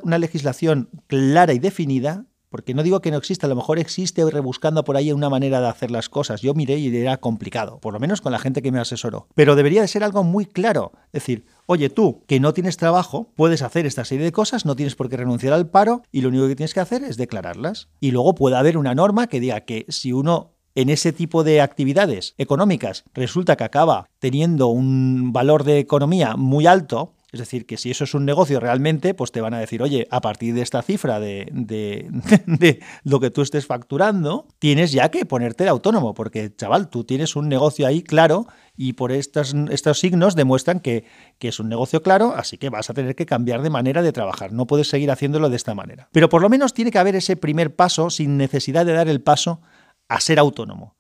una 0.03 0.19
legislación 0.19 0.91
clara 1.07 1.53
y 1.53 1.61
definida 1.61 2.27
porque 2.49 2.75
no 2.75 2.83
digo 2.83 3.01
que 3.01 3.11
no 3.11 3.17
exista, 3.19 3.47
a 3.47 3.49
lo 3.49 3.57
mejor 3.57 3.79
existe 3.79 4.29
rebuscando 4.31 4.85
por 4.85 4.97
ahí 4.97 5.13
una 5.13 5.31
manera 5.31 5.61
de 5.61 5.69
hacer 5.69 5.91
las 5.91 6.09
cosas. 6.09 6.41
Yo 6.41 6.55
miré 6.55 6.79
y 6.79 6.95
era 6.97 7.19
complicado, 7.19 7.79
por 7.81 7.93
lo 7.93 8.01
menos 8.01 8.21
con 8.21 8.33
la 8.33 8.39
gente 8.39 8.63
que 8.63 8.73
me 8.73 8.81
asesoró. 8.81 9.29
Pero 9.35 9.57
debería 9.57 9.83
de 9.83 9.89
ser 9.89 10.05
algo 10.05 10.25
muy 10.25 10.47
claro. 10.47 10.93
Es 11.07 11.23
decir, 11.23 11.47
oye, 11.67 11.91
tú 11.91 12.25
que 12.27 12.41
no 12.41 12.53
tienes 12.53 12.77
trabajo, 12.77 13.33
puedes 13.37 13.63
hacer 13.63 13.87
esta 13.87 14.05
serie 14.05 14.25
de 14.25 14.33
cosas, 14.33 14.65
no 14.65 14.77
tienes 14.77 14.95
por 14.95 15.09
qué 15.09 15.17
renunciar 15.17 15.53
al 15.53 15.69
paro 15.69 16.03
y 16.11 16.21
lo 16.21 16.29
único 16.29 16.49
que 16.49 16.57
tienes 16.57 16.75
que 16.75 16.81
hacer 16.81 17.05
es 17.05 17.17
declararlas. 17.17 17.89
Y 18.01 18.11
luego 18.11 18.35
puede 18.35 18.57
haber 18.57 18.79
una 18.79 18.95
norma 18.95 19.27
que 19.27 19.41
diga 19.41 19.61
que 19.63 19.87
si 19.89 20.13
uno 20.13 20.55
en 20.75 20.91
ese 20.91 21.13
tipo 21.13 21.43
de 21.43 21.61
actividades 21.61 22.35
económicas 22.39 23.03
resulta 23.13 23.57
que 23.57 23.65
acaba 23.65 24.09
teniendo 24.21 24.69
un 24.69 25.33
valor 25.33 25.65
de 25.65 25.81
economía 25.81 26.37
muy 26.37 26.67
alto, 26.67 27.15
es 27.31 27.41
decir, 27.41 27.67
que 27.67 27.77
si 27.77 27.91
eso 27.91 28.05
es 28.05 28.15
un 28.15 28.25
negocio 28.25 28.59
realmente, 28.59 29.13
pues 29.13 29.33
te 29.33 29.43
van 29.43 29.53
a 29.53 29.59
decir, 29.59 29.83
oye, 29.83 30.09
a 30.11 30.23
partir 30.23 30.55
de 30.55 30.63
esta 30.63 30.81
cifra 30.81 31.21
de, 31.21 31.49
de, 31.53 32.81
lo 33.05 33.21
que 33.21 33.31
tú 33.31 33.43
estés 33.43 33.67
facturando, 33.67 34.47
tienes 34.59 34.93
ya 34.93 35.11
que 35.11 35.27
ponerte 35.27 35.65
de 35.65 35.71
autónomo, 35.71 36.15
porque, 36.15 36.55
chaval, 36.55 36.89
tú 36.89 37.05
tienes 37.05 37.37
un 37.37 37.49
negocio 37.49 37.87
ahí 37.87 38.03
claro 38.03 38.47
y 38.77 38.95
por 38.95 39.13
estos, 39.13 39.55
estos 39.71 40.01
signos 40.01 40.37
demuestran 40.37 40.81
que, 40.81 41.05
que 41.39 41.49
es 41.49 41.61
un 41.61 41.69
negocio 41.69 42.03
claro, 42.03 42.33
así 42.35 42.57
que 42.57 42.71
vas 42.71 42.89
a 42.89 42.95
tener 42.95 43.15
que 43.15 43.27
cambiar 43.27 43.61
de 43.61 43.71
manera 43.71 44.01
de 44.01 44.13
trabajar, 44.13 44.53
no 44.53 44.67
puedes 44.67 44.89
seguir 44.89 45.11
haciéndolo 45.11 45.51
de 45.51 45.57
esta 45.57 45.75
manera. 45.75 46.09
Pero 46.13 46.31
por 46.31 46.41
lo 46.41 46.49
menos 46.49 46.73
tiene 46.73 46.91
que 46.91 46.99
haber 46.99 47.15
ese 47.15 47.37
primer 47.37 47.77
paso 47.77 48.09
sin 48.09 48.39
necesidad 48.39 48.87
de 48.87 48.95
dar 48.95 49.09
el 49.09 49.21
paso 49.21 49.61
a 50.09 50.21
ser 50.21 50.39
autónomo 50.39 50.98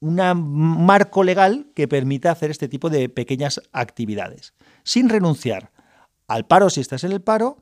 un 0.00 0.16
marco 0.86 1.22
legal 1.24 1.66
que 1.74 1.88
permita 1.88 2.30
hacer 2.30 2.50
este 2.50 2.68
tipo 2.68 2.90
de 2.90 3.08
pequeñas 3.08 3.60
actividades, 3.72 4.54
sin 4.82 5.08
renunciar 5.08 5.72
al 6.26 6.46
paro 6.46 6.70
si 6.70 6.80
estás 6.80 7.04
en 7.04 7.12
el 7.12 7.20
paro, 7.20 7.58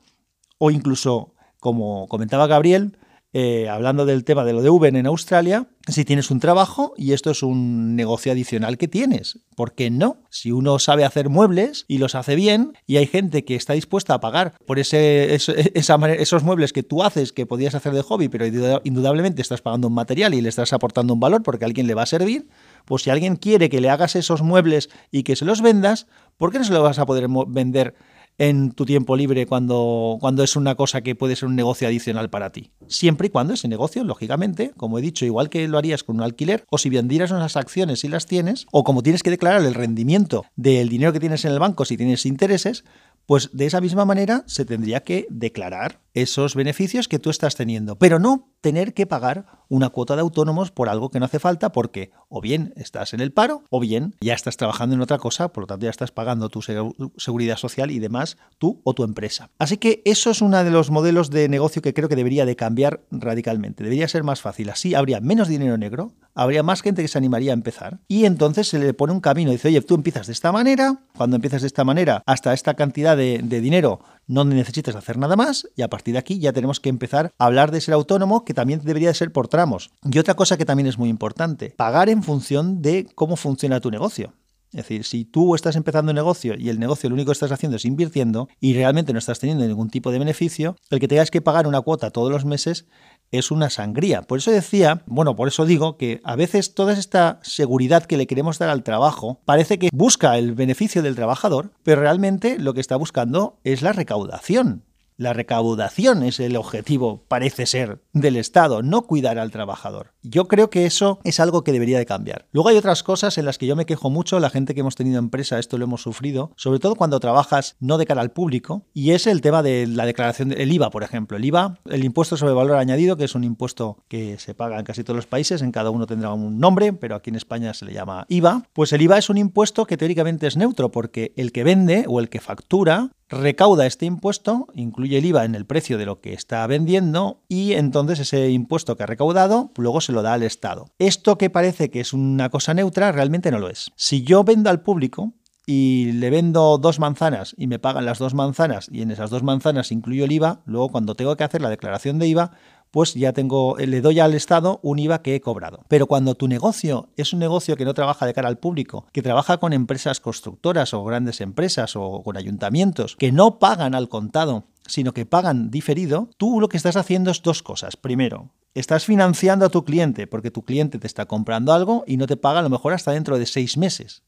o 0.58 0.70
incluso, 0.70 1.34
como 1.58 2.06
comentaba 2.08 2.46
Gabriel, 2.46 2.96
eh, 3.34 3.68
hablando 3.68 4.06
del 4.06 4.24
tema 4.24 4.44
de 4.44 4.54
lo 4.54 4.62
de 4.62 4.70
Uber 4.70 4.96
en 4.96 5.06
Australia, 5.06 5.68
si 5.86 6.06
tienes 6.06 6.30
un 6.30 6.40
trabajo 6.40 6.94
y 6.96 7.12
esto 7.12 7.30
es 7.30 7.42
un 7.42 7.94
negocio 7.94 8.32
adicional 8.32 8.78
que 8.78 8.88
tienes. 8.88 9.40
¿Por 9.54 9.74
qué 9.74 9.90
no? 9.90 10.22
Si 10.30 10.50
uno 10.50 10.78
sabe 10.78 11.04
hacer 11.04 11.28
muebles 11.28 11.84
y 11.88 11.98
los 11.98 12.14
hace 12.14 12.36
bien 12.36 12.72
y 12.86 12.96
hay 12.96 13.06
gente 13.06 13.44
que 13.44 13.54
está 13.54 13.74
dispuesta 13.74 14.14
a 14.14 14.20
pagar 14.20 14.54
por 14.66 14.78
ese, 14.78 15.34
esos 15.34 16.42
muebles 16.42 16.72
que 16.72 16.82
tú 16.82 17.02
haces, 17.02 17.32
que 17.32 17.44
podías 17.44 17.74
hacer 17.74 17.92
de 17.92 18.02
hobby, 18.02 18.28
pero 18.28 18.46
indudablemente 18.82 19.42
estás 19.42 19.60
pagando 19.60 19.88
un 19.88 19.94
material 19.94 20.32
y 20.32 20.40
le 20.40 20.48
estás 20.48 20.72
aportando 20.72 21.12
un 21.12 21.20
valor 21.20 21.42
porque 21.42 21.66
alguien 21.66 21.86
le 21.86 21.94
va 21.94 22.02
a 22.02 22.06
servir, 22.06 22.48
pues 22.86 23.02
si 23.02 23.10
alguien 23.10 23.36
quiere 23.36 23.68
que 23.68 23.82
le 23.82 23.90
hagas 23.90 24.16
esos 24.16 24.40
muebles 24.40 24.88
y 25.10 25.22
que 25.22 25.36
se 25.36 25.44
los 25.44 25.60
vendas, 25.60 26.06
¿por 26.38 26.50
qué 26.50 26.58
no 26.58 26.64
se 26.64 26.72
los 26.72 26.82
vas 26.82 26.98
a 26.98 27.04
poder 27.04 27.26
vender 27.48 27.94
en 28.38 28.70
tu 28.70 28.86
tiempo 28.86 29.16
libre 29.16 29.46
cuando, 29.46 30.16
cuando 30.20 30.42
es 30.42 30.56
una 30.56 30.76
cosa 30.76 31.02
que 31.02 31.14
puede 31.14 31.36
ser 31.36 31.48
un 31.48 31.56
negocio 31.56 31.88
adicional 31.88 32.30
para 32.30 32.50
ti. 32.50 32.70
Siempre 32.86 33.26
y 33.26 33.30
cuando 33.30 33.54
ese 33.54 33.68
negocio, 33.68 34.04
lógicamente, 34.04 34.72
como 34.76 34.98
he 34.98 35.02
dicho, 35.02 35.26
igual 35.26 35.50
que 35.50 35.66
lo 35.68 35.76
harías 35.76 36.04
con 36.04 36.16
un 36.16 36.22
alquiler, 36.22 36.64
o 36.70 36.78
si 36.78 36.88
vendieras 36.88 37.32
unas 37.32 37.56
acciones 37.56 38.00
si 38.00 38.08
las 38.08 38.26
tienes, 38.26 38.66
o 38.70 38.84
como 38.84 39.02
tienes 39.02 39.22
que 39.22 39.30
declarar 39.30 39.62
el 39.64 39.74
rendimiento 39.74 40.44
del 40.56 40.88
dinero 40.88 41.12
que 41.12 41.20
tienes 41.20 41.44
en 41.44 41.52
el 41.52 41.58
banco 41.58 41.84
si 41.84 41.96
tienes 41.96 42.24
intereses, 42.26 42.84
pues 43.26 43.50
de 43.52 43.66
esa 43.66 43.82
misma 43.82 44.06
manera 44.06 44.42
se 44.46 44.64
tendría 44.64 45.00
que 45.00 45.26
declarar 45.28 46.00
esos 46.14 46.54
beneficios 46.54 47.08
que 47.08 47.18
tú 47.18 47.28
estás 47.28 47.56
teniendo, 47.56 47.98
pero 47.98 48.18
no 48.18 48.48
tener 48.60 48.94
que 48.94 49.06
pagar 49.06 49.46
una 49.68 49.90
cuota 49.90 50.14
de 50.14 50.22
autónomos 50.22 50.70
por 50.70 50.88
algo 50.88 51.10
que 51.10 51.18
no 51.18 51.26
hace 51.26 51.38
falta 51.38 51.72
porque 51.72 52.10
o 52.28 52.40
bien 52.40 52.72
estás 52.76 53.12
en 53.14 53.20
el 53.20 53.32
paro 53.32 53.64
o 53.70 53.80
bien 53.80 54.14
ya 54.20 54.34
estás 54.34 54.56
trabajando 54.56 54.94
en 54.94 55.00
otra 55.00 55.18
cosa, 55.18 55.52
por 55.52 55.64
lo 55.64 55.66
tanto 55.66 55.84
ya 55.84 55.90
estás 55.90 56.10
pagando 56.10 56.48
tu 56.48 56.62
seguridad 56.62 57.56
social 57.56 57.90
y 57.90 57.98
demás 57.98 58.38
tú 58.58 58.80
o 58.84 58.94
tu 58.94 59.04
empresa. 59.04 59.50
Así 59.58 59.76
que 59.76 60.02
eso 60.04 60.30
es 60.30 60.40
uno 60.40 60.62
de 60.64 60.70
los 60.70 60.90
modelos 60.90 61.30
de 61.30 61.48
negocio 61.48 61.82
que 61.82 61.94
creo 61.94 62.08
que 62.08 62.16
debería 62.16 62.46
de 62.46 62.56
cambiar 62.56 63.02
radicalmente. 63.10 63.84
Debería 63.84 64.08
ser 64.08 64.24
más 64.24 64.40
fácil. 64.40 64.70
Así 64.70 64.94
habría 64.94 65.20
menos 65.20 65.48
dinero 65.48 65.76
negro, 65.76 66.12
habría 66.34 66.62
más 66.62 66.82
gente 66.82 67.02
que 67.02 67.08
se 67.08 67.18
animaría 67.18 67.52
a 67.52 67.54
empezar 67.54 68.00
y 68.08 68.24
entonces 68.24 68.68
se 68.68 68.78
le 68.78 68.94
pone 68.94 69.12
un 69.12 69.20
camino. 69.20 69.50
Dice, 69.50 69.68
oye, 69.68 69.80
tú 69.82 69.94
empiezas 69.94 70.26
de 70.26 70.32
esta 70.32 70.52
manera, 70.52 71.00
cuando 71.16 71.36
empiezas 71.36 71.62
de 71.62 71.66
esta 71.66 71.84
manera 71.84 72.22
hasta 72.26 72.54
esta 72.54 72.74
cantidad 72.74 73.16
de, 73.16 73.40
de 73.42 73.60
dinero 73.60 74.00
no 74.28 74.44
necesitas 74.44 74.94
hacer 74.94 75.18
nada 75.18 75.34
más 75.34 75.68
y 75.74 75.82
a 75.82 75.88
partir 75.88 76.12
de 76.12 76.18
aquí 76.18 76.38
ya 76.38 76.52
tenemos 76.52 76.78
que 76.78 76.88
empezar 76.88 77.32
a 77.38 77.46
hablar 77.46 77.72
de 77.72 77.80
ser 77.80 77.94
autónomo, 77.94 78.44
que 78.44 78.54
también 78.54 78.80
debería 78.84 79.08
de 79.08 79.14
ser 79.14 79.32
por 79.32 79.48
tramos. 79.48 79.90
Y 80.04 80.18
otra 80.18 80.34
cosa 80.34 80.56
que 80.56 80.64
también 80.64 80.86
es 80.86 80.98
muy 80.98 81.08
importante, 81.08 81.74
pagar 81.76 82.08
en 82.08 82.22
función 82.22 82.80
de 82.82 83.08
cómo 83.14 83.34
funciona 83.34 83.80
tu 83.80 83.90
negocio. 83.90 84.34
Es 84.70 84.76
decir, 84.76 85.04
si 85.04 85.24
tú 85.24 85.54
estás 85.54 85.76
empezando 85.76 86.10
un 86.10 86.16
negocio 86.16 86.54
y 86.58 86.68
el 86.68 86.78
negocio 86.78 87.08
lo 87.08 87.14
único 87.14 87.30
que 87.30 87.32
estás 87.32 87.52
haciendo 87.52 87.76
es 87.76 87.86
invirtiendo 87.86 88.48
y 88.60 88.74
realmente 88.74 89.14
no 89.14 89.18
estás 89.18 89.38
teniendo 89.38 89.66
ningún 89.66 89.88
tipo 89.88 90.10
de 90.12 90.18
beneficio, 90.18 90.76
el 90.90 91.00
que 91.00 91.08
tengas 91.08 91.30
que 91.30 91.40
pagar 91.40 91.66
una 91.66 91.80
cuota 91.80 92.10
todos 92.10 92.30
los 92.30 92.44
meses 92.44 92.84
es 93.30 93.50
una 93.50 93.70
sangría. 93.70 94.22
Por 94.22 94.38
eso 94.38 94.50
decía, 94.50 95.02
bueno, 95.06 95.36
por 95.36 95.48
eso 95.48 95.66
digo 95.66 95.96
que 95.96 96.20
a 96.24 96.36
veces 96.36 96.74
toda 96.74 96.92
esta 96.92 97.40
seguridad 97.42 98.04
que 98.04 98.16
le 98.16 98.26
queremos 98.26 98.58
dar 98.58 98.68
al 98.68 98.82
trabajo 98.82 99.40
parece 99.44 99.78
que 99.78 99.90
busca 99.92 100.38
el 100.38 100.54
beneficio 100.54 101.02
del 101.02 101.16
trabajador, 101.16 101.72
pero 101.82 102.00
realmente 102.00 102.58
lo 102.58 102.74
que 102.74 102.80
está 102.80 102.96
buscando 102.96 103.58
es 103.64 103.82
la 103.82 103.92
recaudación. 103.92 104.84
La 105.18 105.32
recaudación 105.32 106.22
es 106.22 106.38
el 106.38 106.54
objetivo, 106.54 107.24
parece 107.26 107.66
ser, 107.66 108.00
del 108.12 108.36
Estado, 108.36 108.84
no 108.84 109.02
cuidar 109.02 109.40
al 109.40 109.50
trabajador. 109.50 110.12
Yo 110.22 110.46
creo 110.46 110.70
que 110.70 110.86
eso 110.86 111.18
es 111.24 111.40
algo 111.40 111.64
que 111.64 111.72
debería 111.72 111.98
de 111.98 112.06
cambiar. 112.06 112.46
Luego 112.52 112.68
hay 112.68 112.76
otras 112.76 113.02
cosas 113.02 113.36
en 113.36 113.44
las 113.44 113.58
que 113.58 113.66
yo 113.66 113.74
me 113.74 113.84
quejo 113.84 114.10
mucho, 114.10 114.38
la 114.38 114.48
gente 114.48 114.74
que 114.74 114.80
hemos 114.80 114.94
tenido 114.94 115.18
empresa, 115.18 115.58
esto 115.58 115.76
lo 115.76 115.86
hemos 115.86 116.02
sufrido, 116.02 116.52
sobre 116.54 116.78
todo 116.78 116.94
cuando 116.94 117.18
trabajas 117.18 117.74
no 117.80 117.98
de 117.98 118.06
cara 118.06 118.20
al 118.20 118.30
público, 118.30 118.86
y 118.94 119.10
es 119.10 119.26
el 119.26 119.40
tema 119.40 119.64
de 119.64 119.88
la 119.88 120.06
declaración 120.06 120.50
del 120.50 120.70
IVA, 120.70 120.90
por 120.90 121.02
ejemplo. 121.02 121.36
El 121.36 121.44
IVA, 121.46 121.80
el 121.86 122.04
impuesto 122.04 122.36
sobre 122.36 122.52
valor 122.52 122.76
añadido, 122.76 123.16
que 123.16 123.24
es 123.24 123.34
un 123.34 123.42
impuesto 123.42 123.96
que 124.06 124.38
se 124.38 124.54
paga 124.54 124.78
en 124.78 124.84
casi 124.84 125.02
todos 125.02 125.16
los 125.16 125.26
países, 125.26 125.62
en 125.62 125.72
cada 125.72 125.90
uno 125.90 126.06
tendrá 126.06 126.32
un 126.32 126.60
nombre, 126.60 126.92
pero 126.92 127.16
aquí 127.16 127.30
en 127.30 127.36
España 127.36 127.74
se 127.74 127.86
le 127.86 127.92
llama 127.92 128.24
IVA. 128.28 128.62
Pues 128.72 128.92
el 128.92 129.02
IVA 129.02 129.18
es 129.18 129.30
un 129.30 129.38
impuesto 129.38 129.84
que 129.84 129.96
teóricamente 129.96 130.46
es 130.46 130.56
neutro, 130.56 130.92
porque 130.92 131.32
el 131.34 131.50
que 131.50 131.64
vende 131.64 132.04
o 132.06 132.20
el 132.20 132.28
que 132.28 132.38
factura 132.38 133.10
recauda 133.28 133.86
este 133.86 134.06
impuesto, 134.06 134.66
incluye 134.74 135.18
el 135.18 135.26
IVA 135.26 135.44
en 135.44 135.54
el 135.54 135.66
precio 135.66 135.98
de 135.98 136.06
lo 136.06 136.20
que 136.20 136.32
está 136.32 136.66
vendiendo 136.66 137.42
y 137.48 137.72
entonces 137.72 138.20
ese 138.20 138.50
impuesto 138.50 138.96
que 138.96 139.02
ha 139.02 139.06
recaudado 139.06 139.70
luego 139.76 140.00
se 140.00 140.12
lo 140.12 140.22
da 140.22 140.32
al 140.34 140.42
Estado. 140.42 140.86
Esto 140.98 141.38
que 141.38 141.50
parece 141.50 141.90
que 141.90 142.00
es 142.00 142.12
una 142.12 142.48
cosa 142.48 142.74
neutra 142.74 143.12
realmente 143.12 143.50
no 143.50 143.58
lo 143.58 143.68
es. 143.68 143.90
Si 143.96 144.22
yo 144.22 144.44
vendo 144.44 144.70
al 144.70 144.80
público 144.80 145.34
y 145.66 146.12
le 146.12 146.30
vendo 146.30 146.78
dos 146.78 146.98
manzanas 146.98 147.54
y 147.58 147.66
me 147.66 147.78
pagan 147.78 148.06
las 148.06 148.18
dos 148.18 148.32
manzanas 148.32 148.88
y 148.90 149.02
en 149.02 149.10
esas 149.10 149.28
dos 149.28 149.42
manzanas 149.42 149.92
incluyo 149.92 150.24
el 150.24 150.32
IVA, 150.32 150.62
luego 150.64 150.88
cuando 150.88 151.14
tengo 151.14 151.36
que 151.36 151.44
hacer 151.44 151.60
la 151.60 151.68
declaración 151.68 152.18
de 152.18 152.26
IVA, 152.26 152.52
pues 152.90 153.14
ya 153.14 153.32
tengo, 153.32 153.76
le 153.76 154.00
doy 154.00 154.20
al 154.20 154.34
Estado 154.34 154.80
un 154.82 154.98
IVA 154.98 155.22
que 155.22 155.34
he 155.34 155.40
cobrado. 155.40 155.84
Pero 155.88 156.06
cuando 156.06 156.34
tu 156.34 156.48
negocio 156.48 157.08
es 157.16 157.32
un 157.32 157.38
negocio 157.38 157.76
que 157.76 157.84
no 157.84 157.94
trabaja 157.94 158.26
de 158.26 158.34
cara 158.34 158.48
al 158.48 158.58
público, 158.58 159.06
que 159.12 159.22
trabaja 159.22 159.58
con 159.58 159.72
empresas 159.72 160.20
constructoras 160.20 160.94
o 160.94 161.04
grandes 161.04 161.40
empresas 161.40 161.96
o 161.96 162.22
con 162.22 162.36
ayuntamientos 162.36 163.16
que 163.16 163.32
no 163.32 163.58
pagan 163.58 163.94
al 163.94 164.08
contado, 164.08 164.64
sino 164.86 165.12
que 165.12 165.26
pagan 165.26 165.70
diferido, 165.70 166.30
tú 166.36 166.60
lo 166.60 166.68
que 166.68 166.76
estás 166.76 166.96
haciendo 166.96 167.30
es 167.30 167.42
dos 167.42 167.62
cosas. 167.62 167.96
Primero, 167.96 168.50
estás 168.74 169.04
financiando 169.04 169.66
a 169.66 169.70
tu 169.70 169.84
cliente 169.84 170.26
porque 170.26 170.50
tu 170.50 170.62
cliente 170.62 170.98
te 170.98 171.06
está 171.06 171.26
comprando 171.26 171.72
algo 171.72 172.04
y 172.06 172.16
no 172.16 172.26
te 172.26 172.36
paga 172.36 172.60
a 172.60 172.62
lo 172.62 172.70
mejor 172.70 172.94
hasta 172.94 173.12
dentro 173.12 173.38
de 173.38 173.46
seis 173.46 173.76
meses. 173.76 174.22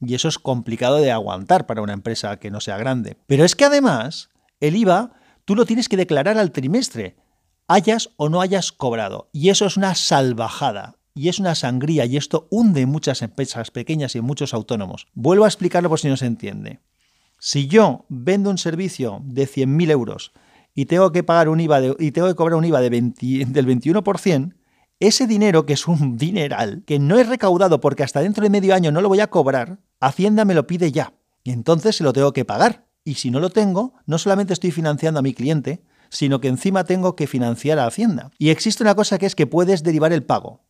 Y 0.00 0.14
eso 0.14 0.28
es 0.28 0.38
complicado 0.38 0.98
de 0.98 1.10
aguantar 1.10 1.66
para 1.66 1.82
una 1.82 1.92
empresa 1.92 2.38
que 2.38 2.50
no 2.50 2.60
sea 2.60 2.76
grande. 2.78 3.16
Pero 3.26 3.44
es 3.44 3.56
que 3.56 3.64
además, 3.64 4.30
el 4.60 4.76
IVA 4.76 5.12
tú 5.44 5.56
lo 5.56 5.66
tienes 5.66 5.88
que 5.88 5.96
declarar 5.96 6.38
al 6.38 6.52
trimestre 6.52 7.16
hayas 7.68 8.10
o 8.16 8.28
no 8.28 8.40
hayas 8.40 8.72
cobrado. 8.72 9.28
Y 9.32 9.50
eso 9.50 9.66
es 9.66 9.76
una 9.76 9.94
salvajada. 9.94 10.96
Y 11.14 11.28
es 11.28 11.38
una 11.38 11.54
sangría 11.54 12.04
y 12.04 12.16
esto 12.16 12.46
hunde 12.50 12.86
muchas 12.86 13.22
empresas 13.22 13.70
pequeñas 13.70 14.14
y 14.14 14.20
muchos 14.20 14.54
autónomos. 14.54 15.08
Vuelvo 15.14 15.44
a 15.44 15.48
explicarlo 15.48 15.88
por 15.88 16.00
si 16.00 16.08
no 16.08 16.16
se 16.16 16.26
entiende. 16.26 16.80
Si 17.38 17.68
yo 17.68 18.06
vendo 18.08 18.50
un 18.50 18.58
servicio 18.58 19.20
de 19.24 19.46
100.000 19.46 19.90
euros 19.90 20.32
y 20.74 20.86
tengo 20.86 21.12
que 21.12 21.24
pagar 21.24 21.48
un 21.48 21.60
IVA 21.60 21.80
y 21.98 22.12
tengo 22.12 22.28
que 22.28 22.34
cobrar 22.34 22.56
un 22.56 22.64
IVA 22.64 22.80
de 22.80 22.90
del 22.90 23.66
21%, 23.66 24.54
ese 25.00 25.26
dinero, 25.26 25.64
que 25.64 25.74
es 25.74 25.86
un 25.86 26.16
dineral, 26.16 26.82
que 26.84 26.98
no 26.98 27.18
es 27.18 27.28
recaudado 27.28 27.80
porque 27.80 28.02
hasta 28.02 28.20
dentro 28.20 28.42
de 28.42 28.50
medio 28.50 28.74
año 28.74 28.90
no 28.90 29.00
lo 29.00 29.08
voy 29.08 29.20
a 29.20 29.28
cobrar, 29.28 29.78
Hacienda 30.00 30.44
me 30.44 30.54
lo 30.54 30.66
pide 30.66 30.92
ya. 30.92 31.14
Y 31.44 31.50
entonces 31.50 31.96
se 31.96 32.04
lo 32.04 32.12
tengo 32.12 32.32
que 32.32 32.44
pagar. 32.44 32.86
Y 33.04 33.14
si 33.14 33.30
no 33.30 33.40
lo 33.40 33.50
tengo, 33.50 33.94
no 34.06 34.18
solamente 34.18 34.52
estoy 34.52 34.70
financiando 34.70 35.20
a 35.20 35.22
mi 35.22 35.34
cliente, 35.34 35.82
sino 36.10 36.40
que 36.40 36.48
encima 36.48 36.84
tengo 36.84 37.16
que 37.16 37.26
financiar 37.26 37.78
a 37.78 37.86
Hacienda. 37.86 38.30
Y 38.38 38.50
existe 38.50 38.82
una 38.82 38.94
cosa 38.94 39.18
que 39.18 39.26
es 39.26 39.34
que 39.34 39.46
puedes 39.46 39.82
derivar 39.82 40.12
el 40.12 40.24
pago. 40.24 40.67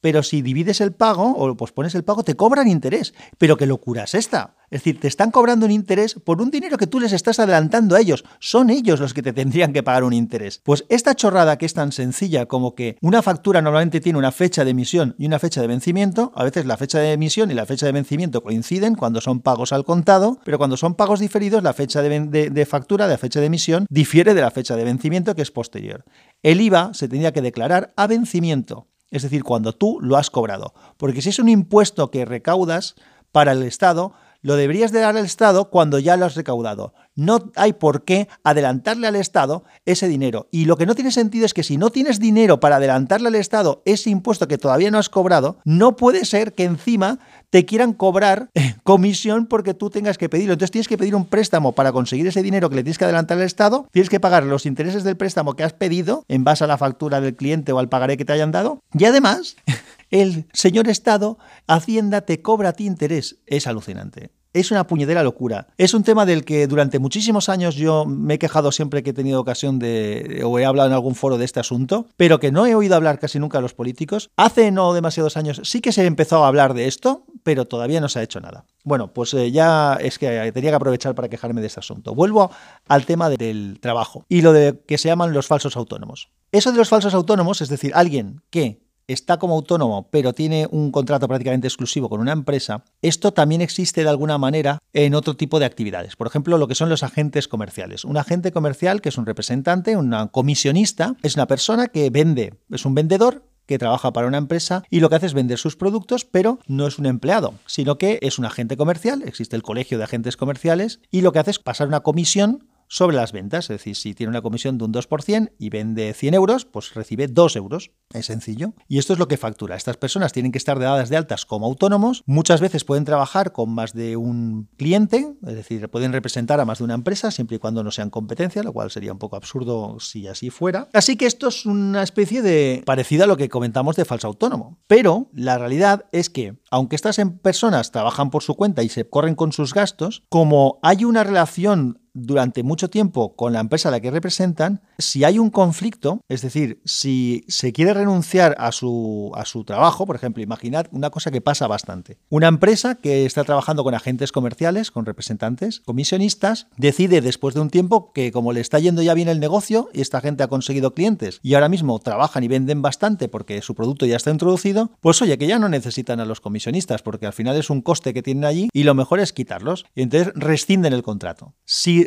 Pero 0.00 0.22
si 0.22 0.42
divides 0.42 0.80
el 0.80 0.92
pago 0.92 1.32
o 1.36 1.56
pospones 1.56 1.94
el 1.94 2.04
pago, 2.04 2.22
te 2.22 2.36
cobran 2.36 2.68
interés. 2.68 3.14
Pero 3.38 3.56
qué 3.56 3.66
locura 3.66 4.04
es 4.04 4.14
esta. 4.14 4.56
Es 4.70 4.82
decir, 4.82 5.00
te 5.00 5.08
están 5.08 5.32
cobrando 5.32 5.66
un 5.66 5.72
interés 5.72 6.14
por 6.14 6.40
un 6.40 6.50
dinero 6.50 6.78
que 6.78 6.86
tú 6.86 7.00
les 7.00 7.12
estás 7.12 7.40
adelantando 7.40 7.96
a 7.96 8.00
ellos. 8.00 8.24
Son 8.38 8.70
ellos 8.70 9.00
los 9.00 9.12
que 9.12 9.22
te 9.22 9.32
tendrían 9.32 9.72
que 9.72 9.82
pagar 9.82 10.04
un 10.04 10.12
interés. 10.12 10.60
Pues 10.64 10.84
esta 10.88 11.16
chorrada 11.16 11.58
que 11.58 11.66
es 11.66 11.74
tan 11.74 11.90
sencilla 11.90 12.46
como 12.46 12.76
que 12.76 12.96
una 13.00 13.20
factura 13.20 13.62
normalmente 13.62 14.00
tiene 14.00 14.18
una 14.18 14.30
fecha 14.30 14.64
de 14.64 14.70
emisión 14.70 15.16
y 15.18 15.26
una 15.26 15.40
fecha 15.40 15.60
de 15.60 15.66
vencimiento, 15.66 16.32
a 16.36 16.44
veces 16.44 16.66
la 16.66 16.76
fecha 16.76 17.00
de 17.00 17.12
emisión 17.12 17.50
y 17.50 17.54
la 17.54 17.66
fecha 17.66 17.86
de 17.86 17.92
vencimiento 17.92 18.42
coinciden 18.42 18.94
cuando 18.94 19.20
son 19.20 19.40
pagos 19.40 19.72
al 19.72 19.84
contado, 19.84 20.38
pero 20.44 20.58
cuando 20.58 20.76
son 20.76 20.94
pagos 20.94 21.18
diferidos, 21.18 21.64
la 21.64 21.72
fecha 21.72 22.00
de, 22.00 22.50
de 22.50 22.66
factura, 22.66 23.06
de 23.06 23.14
la 23.14 23.18
fecha 23.18 23.40
de 23.40 23.46
emisión, 23.46 23.86
difiere 23.90 24.34
de 24.34 24.40
la 24.40 24.52
fecha 24.52 24.76
de 24.76 24.84
vencimiento 24.84 25.34
que 25.34 25.42
es 25.42 25.50
posterior. 25.50 26.04
El 26.42 26.60
IVA 26.60 26.94
se 26.94 27.08
tendría 27.08 27.32
que 27.32 27.42
declarar 27.42 27.92
a 27.96 28.06
vencimiento. 28.06 28.86
Es 29.10 29.22
decir, 29.22 29.44
cuando 29.44 29.72
tú 29.72 29.98
lo 30.00 30.16
has 30.16 30.30
cobrado. 30.30 30.74
Porque 30.96 31.22
si 31.22 31.30
es 31.30 31.38
un 31.38 31.48
impuesto 31.48 32.10
que 32.10 32.24
recaudas 32.24 32.94
para 33.32 33.52
el 33.52 33.62
Estado, 33.62 34.12
lo 34.42 34.56
deberías 34.56 34.92
de 34.92 35.00
dar 35.00 35.16
al 35.16 35.24
Estado 35.24 35.70
cuando 35.70 35.98
ya 35.98 36.16
lo 36.16 36.26
has 36.26 36.34
recaudado. 36.34 36.94
No 37.14 37.50
hay 37.56 37.72
por 37.74 38.04
qué 38.04 38.28
adelantarle 38.44 39.06
al 39.06 39.16
Estado 39.16 39.64
ese 39.84 40.08
dinero. 40.08 40.48
Y 40.50 40.64
lo 40.64 40.76
que 40.76 40.86
no 40.86 40.94
tiene 40.94 41.10
sentido 41.10 41.44
es 41.44 41.52
que 41.52 41.62
si 41.62 41.76
no 41.76 41.90
tienes 41.90 42.18
dinero 42.18 42.60
para 42.60 42.76
adelantarle 42.76 43.28
al 43.28 43.34
Estado 43.34 43.82
ese 43.84 44.10
impuesto 44.10 44.48
que 44.48 44.58
todavía 44.58 44.90
no 44.90 44.98
has 44.98 45.08
cobrado, 45.08 45.58
no 45.64 45.96
puede 45.96 46.24
ser 46.24 46.54
que 46.54 46.64
encima 46.64 47.18
te 47.50 47.66
quieran 47.66 47.92
cobrar 47.92 48.48
eh, 48.54 48.74
comisión 48.84 49.46
porque 49.46 49.74
tú 49.74 49.90
tengas 49.90 50.18
que 50.18 50.28
pedirlo. 50.28 50.54
Entonces 50.54 50.70
tienes 50.70 50.88
que 50.88 50.96
pedir 50.96 51.14
un 51.14 51.26
préstamo 51.26 51.72
para 51.72 51.92
conseguir 51.92 52.26
ese 52.26 52.42
dinero 52.42 52.70
que 52.70 52.76
le 52.76 52.84
tienes 52.84 52.98
que 52.98 53.04
adelantar 53.04 53.38
al 53.38 53.44
Estado, 53.44 53.86
tienes 53.90 54.08
que 54.08 54.20
pagar 54.20 54.44
los 54.44 54.64
intereses 54.66 55.04
del 55.04 55.16
préstamo 55.16 55.54
que 55.54 55.64
has 55.64 55.72
pedido 55.72 56.24
en 56.28 56.44
base 56.44 56.64
a 56.64 56.66
la 56.68 56.78
factura 56.78 57.20
del 57.20 57.36
cliente 57.36 57.72
o 57.72 57.78
al 57.78 57.88
pagaré 57.88 58.16
que 58.16 58.24
te 58.24 58.32
hayan 58.32 58.52
dado. 58.52 58.80
Y 58.96 59.04
además, 59.04 59.56
el 60.10 60.46
señor 60.52 60.88
Estado, 60.88 61.38
Hacienda 61.66 62.22
te 62.22 62.42
cobra 62.42 62.70
a 62.70 62.72
ti 62.72 62.86
interés. 62.86 63.38
Es 63.46 63.66
alucinante. 63.66 64.30
Es 64.52 64.72
una 64.72 64.88
puñedera 64.88 65.22
locura. 65.22 65.68
Es 65.78 65.94
un 65.94 66.02
tema 66.02 66.26
del 66.26 66.44
que 66.44 66.66
durante 66.66 66.98
muchísimos 66.98 67.48
años 67.48 67.76
yo 67.76 68.04
me 68.04 68.34
he 68.34 68.38
quejado 68.40 68.72
siempre 68.72 69.04
que 69.04 69.10
he 69.10 69.12
tenido 69.12 69.40
ocasión 69.40 69.78
de, 69.78 70.42
o 70.44 70.58
he 70.58 70.64
hablado 70.64 70.88
en 70.88 70.94
algún 70.94 71.14
foro 71.14 71.38
de 71.38 71.44
este 71.44 71.60
asunto, 71.60 72.06
pero 72.16 72.40
que 72.40 72.50
no 72.50 72.66
he 72.66 72.74
oído 72.74 72.96
hablar 72.96 73.20
casi 73.20 73.38
nunca 73.38 73.58
a 73.58 73.60
los 73.60 73.74
políticos. 73.74 74.30
Hace 74.36 74.72
no 74.72 74.92
demasiados 74.92 75.36
años 75.36 75.60
sí 75.62 75.80
que 75.80 75.92
se 75.92 76.04
empezó 76.04 76.44
a 76.44 76.48
hablar 76.48 76.74
de 76.74 76.88
esto, 76.88 77.26
pero 77.44 77.66
todavía 77.66 78.00
no 78.00 78.08
se 78.08 78.18
ha 78.18 78.22
hecho 78.24 78.40
nada. 78.40 78.64
Bueno, 78.82 79.12
pues 79.12 79.34
eh, 79.34 79.52
ya 79.52 79.96
es 80.00 80.18
que 80.18 80.50
tenía 80.52 80.70
que 80.70 80.76
aprovechar 80.76 81.14
para 81.14 81.28
quejarme 81.28 81.60
de 81.60 81.68
este 81.68 81.78
asunto. 81.78 82.16
Vuelvo 82.16 82.50
al 82.88 83.06
tema 83.06 83.30
del 83.30 83.78
trabajo 83.80 84.24
y 84.28 84.42
lo 84.42 84.52
de 84.52 84.82
que 84.84 84.98
se 84.98 85.08
llaman 85.08 85.32
los 85.32 85.46
falsos 85.46 85.76
autónomos. 85.76 86.32
Eso 86.50 86.72
de 86.72 86.78
los 86.78 86.88
falsos 86.88 87.14
autónomos, 87.14 87.60
es 87.60 87.68
decir, 87.68 87.92
alguien 87.94 88.42
que 88.50 88.89
está 89.12 89.38
como 89.38 89.54
autónomo, 89.54 90.08
pero 90.10 90.32
tiene 90.32 90.68
un 90.70 90.90
contrato 90.92 91.28
prácticamente 91.28 91.66
exclusivo 91.66 92.08
con 92.08 92.20
una 92.20 92.32
empresa, 92.32 92.84
esto 93.02 93.32
también 93.32 93.60
existe 93.60 94.02
de 94.02 94.10
alguna 94.10 94.38
manera 94.38 94.78
en 94.92 95.14
otro 95.14 95.36
tipo 95.36 95.58
de 95.58 95.66
actividades. 95.66 96.16
Por 96.16 96.26
ejemplo, 96.26 96.58
lo 96.58 96.68
que 96.68 96.74
son 96.74 96.88
los 96.88 97.02
agentes 97.02 97.48
comerciales. 97.48 98.04
Un 98.04 98.16
agente 98.16 98.52
comercial, 98.52 99.00
que 99.00 99.08
es 99.08 99.18
un 99.18 99.26
representante, 99.26 99.96
un 99.96 100.14
comisionista, 100.32 101.16
es 101.22 101.34
una 101.34 101.46
persona 101.46 101.88
que 101.88 102.10
vende, 102.10 102.54
es 102.70 102.84
un 102.84 102.94
vendedor 102.94 103.44
que 103.70 103.78
trabaja 103.78 104.12
para 104.12 104.26
una 104.26 104.38
empresa 104.38 104.82
y 104.90 104.98
lo 104.98 105.08
que 105.08 105.14
hace 105.14 105.26
es 105.26 105.34
vender 105.34 105.56
sus 105.56 105.76
productos, 105.76 106.24
pero 106.24 106.58
no 106.66 106.88
es 106.88 106.98
un 106.98 107.06
empleado, 107.06 107.54
sino 107.66 107.98
que 107.98 108.18
es 108.20 108.36
un 108.36 108.44
agente 108.44 108.76
comercial, 108.76 109.22
existe 109.24 109.54
el 109.54 109.62
colegio 109.62 109.96
de 109.96 110.02
agentes 110.02 110.36
comerciales, 110.36 111.00
y 111.12 111.20
lo 111.20 111.30
que 111.30 111.38
hace 111.38 111.52
es 111.52 111.60
pasar 111.60 111.86
una 111.86 112.00
comisión 112.00 112.66
sobre 112.90 113.16
las 113.16 113.32
ventas. 113.32 113.64
Es 113.64 113.78
decir, 113.78 113.96
si 113.96 114.14
tiene 114.14 114.28
una 114.30 114.42
comisión 114.42 114.76
de 114.76 114.84
un 114.84 114.92
2% 114.92 115.52
y 115.58 115.70
vende 115.70 116.12
100 116.12 116.34
euros, 116.34 116.64
pues 116.66 116.92
recibe 116.92 117.28
2 117.28 117.56
euros. 117.56 117.92
Es 118.12 118.26
sencillo. 118.26 118.74
Y 118.88 118.98
esto 118.98 119.12
es 119.12 119.18
lo 119.18 119.28
que 119.28 119.36
factura. 119.36 119.76
Estas 119.76 119.96
personas 119.96 120.32
tienen 120.32 120.50
que 120.52 120.58
estar 120.58 120.78
dadas 120.78 121.08
de 121.08 121.16
altas 121.16 121.46
como 121.46 121.66
autónomos. 121.66 122.24
Muchas 122.26 122.60
veces 122.60 122.84
pueden 122.84 123.04
trabajar 123.04 123.52
con 123.52 123.70
más 123.70 123.94
de 123.94 124.16
un 124.16 124.68
cliente, 124.76 125.32
es 125.46 125.54
decir, 125.54 125.88
pueden 125.88 126.12
representar 126.12 126.60
a 126.60 126.64
más 126.64 126.78
de 126.78 126.84
una 126.84 126.94
empresa 126.94 127.30
siempre 127.30 127.56
y 127.56 127.58
cuando 127.60 127.84
no 127.84 127.92
sean 127.92 128.10
competencia, 128.10 128.64
lo 128.64 128.72
cual 128.72 128.90
sería 128.90 129.12
un 129.12 129.18
poco 129.18 129.36
absurdo 129.36 130.00
si 130.00 130.26
así 130.26 130.50
fuera. 130.50 130.88
Así 130.92 131.16
que 131.16 131.26
esto 131.26 131.48
es 131.48 131.66
una 131.66 132.02
especie 132.02 132.42
de 132.42 132.82
parecida 132.84 133.24
a 133.24 133.26
lo 133.28 133.36
que 133.36 133.48
comentamos 133.48 133.94
de 133.94 134.04
falso 134.04 134.26
autónomo. 134.26 134.80
Pero 134.88 135.30
la 135.32 135.58
realidad 135.58 136.06
es 136.10 136.28
que, 136.28 136.56
aunque 136.72 136.96
estas 136.96 137.20
personas 137.42 137.92
trabajan 137.92 138.30
por 138.30 138.42
su 138.42 138.56
cuenta 138.56 138.82
y 138.82 138.88
se 138.88 139.08
corren 139.08 139.36
con 139.36 139.52
sus 139.52 139.72
gastos, 139.72 140.24
como 140.28 140.80
hay 140.82 141.04
una 141.04 141.22
relación 141.22 142.00
durante 142.14 142.62
mucho 142.62 142.90
tiempo 142.90 143.36
con 143.36 143.52
la 143.52 143.60
empresa 143.60 143.88
a 143.88 143.92
la 143.92 144.00
que 144.00 144.10
representan, 144.10 144.82
si 144.98 145.24
hay 145.24 145.38
un 145.38 145.50
conflicto, 145.50 146.20
es 146.28 146.42
decir, 146.42 146.80
si 146.84 147.44
se 147.48 147.72
quiere 147.72 147.94
renunciar 147.94 148.54
a 148.58 148.72
su, 148.72 149.32
a 149.34 149.44
su 149.44 149.64
trabajo, 149.64 150.06
por 150.06 150.16
ejemplo, 150.16 150.42
imaginad 150.42 150.86
una 150.90 151.10
cosa 151.10 151.30
que 151.30 151.40
pasa 151.40 151.66
bastante. 151.66 152.18
Una 152.28 152.48
empresa 152.48 152.94
que 152.96 153.26
está 153.26 153.44
trabajando 153.44 153.84
con 153.84 153.94
agentes 153.94 154.32
comerciales, 154.32 154.90
con 154.90 155.06
representantes, 155.06 155.80
comisionistas, 155.80 156.68
decide 156.76 157.20
después 157.20 157.54
de 157.54 157.60
un 157.60 157.70
tiempo 157.70 158.12
que 158.12 158.32
como 158.32 158.52
le 158.52 158.60
está 158.60 158.78
yendo 158.78 159.02
ya 159.02 159.14
bien 159.14 159.28
el 159.28 159.40
negocio 159.40 159.88
y 159.92 160.00
esta 160.00 160.20
gente 160.20 160.42
ha 160.42 160.48
conseguido 160.48 160.94
clientes 160.94 161.40
y 161.42 161.54
ahora 161.54 161.68
mismo 161.68 161.98
trabajan 161.98 162.44
y 162.44 162.48
venden 162.48 162.82
bastante 162.82 163.28
porque 163.28 163.62
su 163.62 163.74
producto 163.74 164.06
ya 164.06 164.16
está 164.16 164.30
introducido, 164.30 164.92
pues 165.00 165.20
oye, 165.22 165.38
que 165.38 165.46
ya 165.46 165.58
no 165.58 165.68
necesitan 165.68 166.20
a 166.20 166.24
los 166.24 166.40
comisionistas 166.40 167.02
porque 167.02 167.26
al 167.26 167.32
final 167.32 167.56
es 167.56 167.70
un 167.70 167.82
coste 167.82 168.14
que 168.14 168.22
tienen 168.22 168.44
allí 168.44 168.68
y 168.72 168.84
lo 168.84 168.94
mejor 168.94 169.20
es 169.20 169.32
quitarlos. 169.32 169.84
Y 169.94 170.02
entonces 170.02 170.32
rescinden 170.34 170.92
el 170.92 171.02
contrato. 171.02 171.54